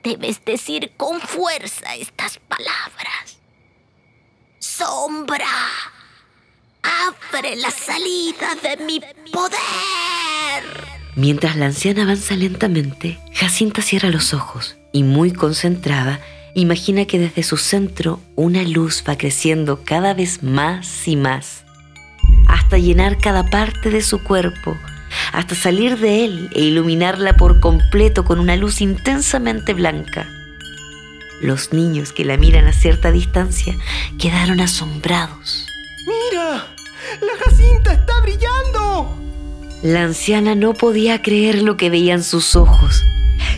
debes 0.04 0.44
decir 0.46 0.92
con 0.98 1.20
fuerza 1.22 1.96
estas 1.96 2.40
palabras. 2.48 3.40
Sombra, 4.60 5.46
abre 6.82 7.56
la 7.56 7.72
salida 7.72 8.56
de 8.62 8.84
mi 8.84 9.00
poder. 9.32 10.94
Mientras 11.16 11.56
la 11.56 11.68
anciana 11.68 12.04
avanza 12.04 12.36
lentamente, 12.36 13.20
Jacinta 13.34 13.82
cierra 13.82 14.10
los 14.10 14.34
ojos 14.34 14.78
y 14.92 15.04
muy 15.04 15.32
concentrada 15.32 16.20
imagina 16.56 17.06
que 17.06 17.20
desde 17.20 17.44
su 17.44 17.58
centro 17.58 18.20
una 18.36 18.64
luz 18.64 19.04
va 19.08 19.18
creciendo 19.18 19.84
cada 19.84 20.14
vez 20.14 20.44
más 20.44 21.08
y 21.08 21.16
más, 21.16 21.64
hasta 22.48 22.78
llenar 22.78 23.18
cada 23.18 23.50
parte 23.50 23.90
de 23.90 24.02
su 24.02 24.24
cuerpo, 24.24 24.76
hasta 25.32 25.56
salir 25.56 25.98
de 25.98 26.26
él 26.26 26.50
e 26.54 26.62
iluminarla 26.62 27.36
por 27.38 27.60
completo 27.60 28.26
con 28.26 28.40
una 28.40 28.56
luz 28.56 28.82
intensamente 28.82 29.74
blanca. 29.74 30.28
Los 31.42 31.74
niños 31.74 32.14
que 32.14 32.26
la 32.26 32.38
miran 32.38 32.66
a 32.66 32.74
cierta 32.74 33.12
distancia 33.12 33.76
quedaron 34.18 34.62
asombrados. 34.62 35.68
¡Mira! 36.08 36.68
¡La 37.22 37.44
Jacinta 37.44 37.94
está 37.94 38.22
brillando! 38.22 39.18
La 39.82 40.04
anciana 40.04 40.56
no 40.56 40.74
podía 40.74 41.22
creer 41.22 41.62
lo 41.62 41.76
que 41.76 41.90
veían 41.90 42.24
sus 42.24 42.56
ojos 42.56 43.04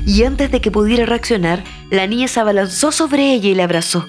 y 0.06 0.24
antes 0.24 0.52
de 0.52 0.62
que 0.62 0.72
pudiera 0.72 1.06
reaccionar, 1.06 1.63
la 1.89 2.08
niña 2.08 2.28
se 2.28 2.39
abalanzó 2.39 2.91
sobre 2.91 3.34
ella 3.34 3.50
y 3.50 3.56
la 3.56 3.63
abrazó. 3.63 4.08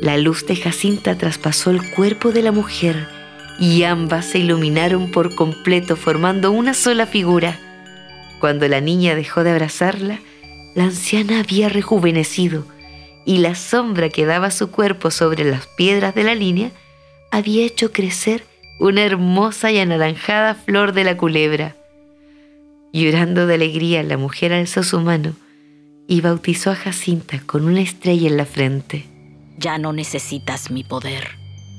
La 0.00 0.16
luz 0.16 0.46
de 0.46 0.56
Jacinta 0.56 1.16
traspasó 1.16 1.70
el 1.70 1.90
cuerpo 1.94 2.30
de 2.30 2.42
la 2.42 2.52
mujer 2.52 3.17
y 3.58 3.82
ambas 3.82 4.26
se 4.26 4.38
iluminaron 4.38 5.10
por 5.10 5.34
completo 5.34 5.96
formando 5.96 6.52
una 6.52 6.74
sola 6.74 7.06
figura. 7.06 7.58
Cuando 8.40 8.68
la 8.68 8.80
niña 8.80 9.14
dejó 9.16 9.42
de 9.42 9.50
abrazarla, 9.50 10.20
la 10.74 10.84
anciana 10.84 11.40
había 11.40 11.68
rejuvenecido 11.68 12.64
y 13.24 13.38
la 13.38 13.54
sombra 13.54 14.08
que 14.08 14.26
daba 14.26 14.50
su 14.50 14.70
cuerpo 14.70 15.10
sobre 15.10 15.44
las 15.44 15.66
piedras 15.66 16.14
de 16.14 16.24
la 16.24 16.34
línea 16.34 16.70
había 17.30 17.66
hecho 17.66 17.92
crecer 17.92 18.44
una 18.78 19.02
hermosa 19.02 19.72
y 19.72 19.78
anaranjada 19.78 20.54
flor 20.54 20.92
de 20.92 21.04
la 21.04 21.16
culebra. 21.16 21.74
Llorando 22.92 23.46
de 23.46 23.54
alegría, 23.54 24.02
la 24.02 24.16
mujer 24.16 24.52
alzó 24.52 24.82
su 24.82 25.00
mano 25.00 25.34
y 26.06 26.20
bautizó 26.20 26.70
a 26.70 26.74
Jacinta 26.74 27.42
con 27.44 27.64
una 27.64 27.80
estrella 27.80 28.28
en 28.28 28.36
la 28.36 28.46
frente. 28.46 29.04
Ya 29.58 29.78
no 29.78 29.92
necesitas 29.92 30.70
mi 30.70 30.84
poder. 30.84 31.37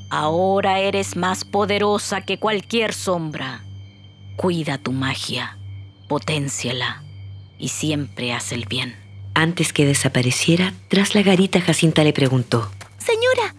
Ahora 0.09 0.79
eres 0.79 1.15
más 1.15 1.45
poderosa 1.45 2.21
que 2.21 2.39
cualquier 2.39 2.93
sombra. 2.93 3.63
Cuida 4.35 4.77
tu 4.77 4.91
magia, 4.91 5.57
potenciala 6.07 7.03
y 7.57 7.69
siempre 7.69 8.33
haz 8.33 8.51
el 8.51 8.65
bien. 8.65 8.95
Antes 9.33 9.73
que 9.73 9.85
desapareciera, 9.85 10.73
tras 10.87 11.15
la 11.15 11.21
garita 11.21 11.61
Jacinta 11.61 12.03
le 12.03 12.13
preguntó. 12.13 12.71
Señora, 12.97 13.55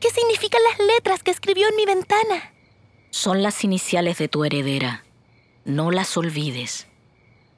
¿qué 0.00 0.08
significan 0.10 0.62
las 0.70 0.86
letras 0.86 1.22
que 1.22 1.30
escribió 1.30 1.68
en 1.68 1.76
mi 1.76 1.84
ventana? 1.84 2.52
Son 3.10 3.42
las 3.42 3.64
iniciales 3.64 4.18
de 4.18 4.28
tu 4.28 4.44
heredera 4.44 5.04
no 5.68 5.90
las 5.90 6.16
olvides, 6.16 6.86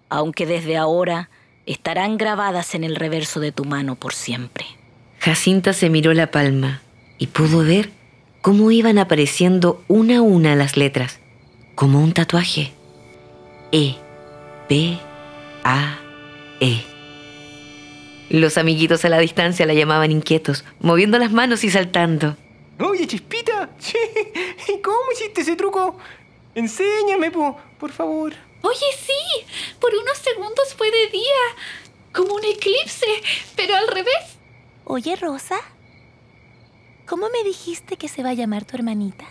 aunque 0.08 0.44
desde 0.44 0.76
ahora 0.76 1.30
estarán 1.64 2.18
grabadas 2.18 2.74
en 2.74 2.82
el 2.84 2.96
reverso 2.96 3.38
de 3.38 3.52
tu 3.52 3.64
mano 3.64 3.94
por 3.94 4.12
siempre. 4.12 4.66
Jacinta 5.20 5.72
se 5.72 5.88
miró 5.90 6.12
la 6.12 6.30
palma 6.30 6.82
y 7.18 7.28
pudo 7.28 7.64
ver 7.64 7.90
cómo 8.40 8.70
iban 8.70 8.98
apareciendo 8.98 9.82
una 9.88 10.18
a 10.18 10.22
una 10.22 10.56
las 10.56 10.76
letras, 10.76 11.18
como 11.74 12.02
un 12.02 12.12
tatuaje. 12.12 12.72
E, 13.72 13.96
B, 14.68 14.98
A, 15.64 15.98
E. 16.60 16.82
Los 18.30 18.58
amiguitos 18.58 19.04
a 19.04 19.08
la 19.08 19.18
distancia 19.18 19.66
la 19.66 19.74
llamaban 19.74 20.12
inquietos, 20.12 20.64
moviendo 20.80 21.18
las 21.18 21.32
manos 21.32 21.64
y 21.64 21.70
saltando. 21.70 22.36
Oye, 22.78 23.06
Chispita, 23.06 23.70
¿cómo 24.84 25.12
hiciste 25.12 25.42
ese 25.42 25.56
truco? 25.56 25.98
Enséñame, 26.54 27.30
por 27.30 27.92
favor. 27.92 28.32
Oye, 28.62 28.86
sí. 29.04 29.44
Por 29.78 29.94
unos 29.94 30.18
segundos 30.18 30.74
fue 30.76 30.90
de 30.90 31.10
día. 31.10 31.22
Como 32.12 32.34
un 32.34 32.44
eclipse, 32.44 33.06
pero 33.56 33.76
al 33.76 33.88
revés. 33.88 34.38
Oye, 34.84 35.16
Rosa. 35.16 35.60
¿Cómo 37.10 37.28
me 37.28 37.42
dijiste 37.42 37.96
que 37.96 38.06
se 38.06 38.22
va 38.22 38.28
a 38.28 38.34
llamar 38.34 38.64
tu 38.64 38.76
hermanita? 38.76 39.24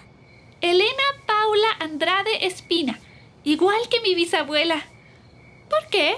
Elena 0.60 0.92
Paula 1.26 1.68
Andrade 1.80 2.46
Espina. 2.46 3.00
Igual 3.46 3.80
que 3.90 4.02
mi 4.02 4.16
bisabuela. 4.16 4.84
¿Por 5.70 5.88
qué? 5.90 6.18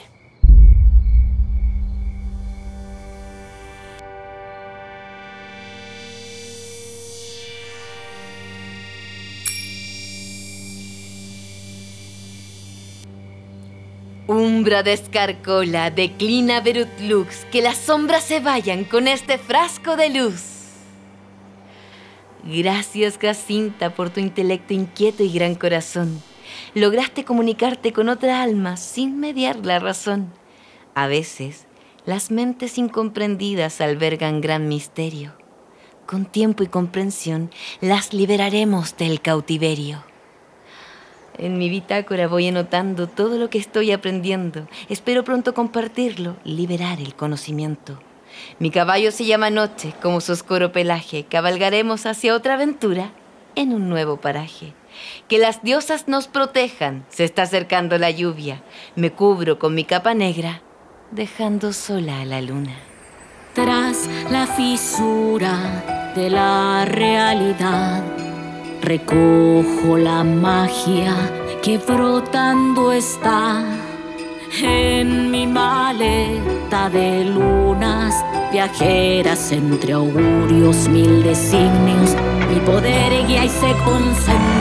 Umbra 14.26 14.82
descarcola, 14.82 15.91
declina 15.91 16.60
Berutlux, 16.62 17.45
que 17.52 17.62
las 17.62 17.78
sombras 17.78 18.24
se 18.24 18.39
vayan 18.39 18.84
con 18.84 19.08
este 19.08 19.38
frasco 19.38 19.95
de 19.95 20.10
luz. 20.10 20.61
Gracias, 22.43 23.19
Jacinta, 23.19 23.93
por 23.93 24.10
tu 24.10 24.19
intelecto 24.19 24.73
inquieto 24.73 25.23
y 25.23 25.32
gran 25.32 25.56
corazón. 25.56 26.21
Lograste 26.73 27.23
comunicarte 27.23 27.93
con 27.93 28.10
otra 28.10 28.41
alma 28.41 28.77
sin 28.77 29.19
mediar 29.19 29.58
la 29.65 29.80
razón. 29.80 30.34
A 30.95 31.08
veces, 31.08 31.67
las 32.06 32.32
mentes 32.32 32.77
incomprendidas 32.80 33.80
albergan 33.80 34.41
gran 34.41 34.67
misterio. 34.67 35.34
Con 36.08 36.25
tiempo 36.25 36.63
y 36.63 36.67
comprensión, 36.67 37.51
las 37.80 38.12
liberaremos 38.12 38.97
del 38.97 39.21
cautiverio. 39.21 40.04
En 41.38 41.58
mi 41.58 41.69
bitácora 41.69 42.27
voy 42.27 42.47
anotando 42.47 43.08
todo 43.08 43.38
lo 43.38 43.49
que 43.49 43.60
estoy 43.60 43.91
aprendiendo. 43.91 44.67
Espero 44.89 45.23
pronto 45.23 45.54
compartirlo, 45.54 46.38
liberar 46.43 46.99
el 46.99 47.15
conocimiento. 47.15 47.99
Mi 48.60 48.72
caballo 48.72 49.12
se 49.12 49.26
llama 49.26 49.50
Noche, 49.50 49.94
como 50.02 50.22
su 50.22 50.32
oscuro 50.32 50.72
pelaje. 50.72 51.26
Cabalgaremos 51.26 52.06
hacia 52.06 52.36
otra 52.36 52.56
aventura 52.56 53.12
en 53.56 53.74
un 53.74 53.89
nuevo 53.89 54.17
paraje. 54.17 54.74
Que 55.28 55.38
las 55.38 55.63
diosas 55.63 56.08
nos 56.08 56.28
protejan. 56.28 57.06
Se 57.10 57.24
está 57.24 57.44
acercando 57.44 57.98
la 57.98 58.12
lluvia. 58.12 58.62
Me 58.96 59.12
cubro 59.12 59.60
con 59.60 59.74
mi 59.74 59.86
capa 59.86 60.13
negra, 60.13 60.62
dejando 61.12 61.74
sola 61.74 62.22
a 62.22 62.26
la 62.26 62.41
luna. 62.41 62.78
Tras 63.54 64.10
la 64.30 64.48
fisura 64.48 66.13
de 66.15 66.30
la 66.30 66.86
realidad 66.86 68.04
Recojo 68.82 69.96
la 69.96 70.24
magia 70.24 71.15
que 71.62 71.78
brotando 71.78 72.91
está 72.91 73.63
en 74.60 75.32
mi 75.32 75.48
maleta 75.48 76.90
de 76.90 77.24
lunas, 77.26 78.14
viajeras 78.52 79.52
entre 79.52 79.94
augurios, 79.94 80.88
mil 80.90 81.24
designios, 81.24 82.16
mi 82.50 82.60
poder 82.60 83.26
guía 83.28 83.46
y 83.46 83.50
se 83.50 83.74
concentra. 83.86 84.61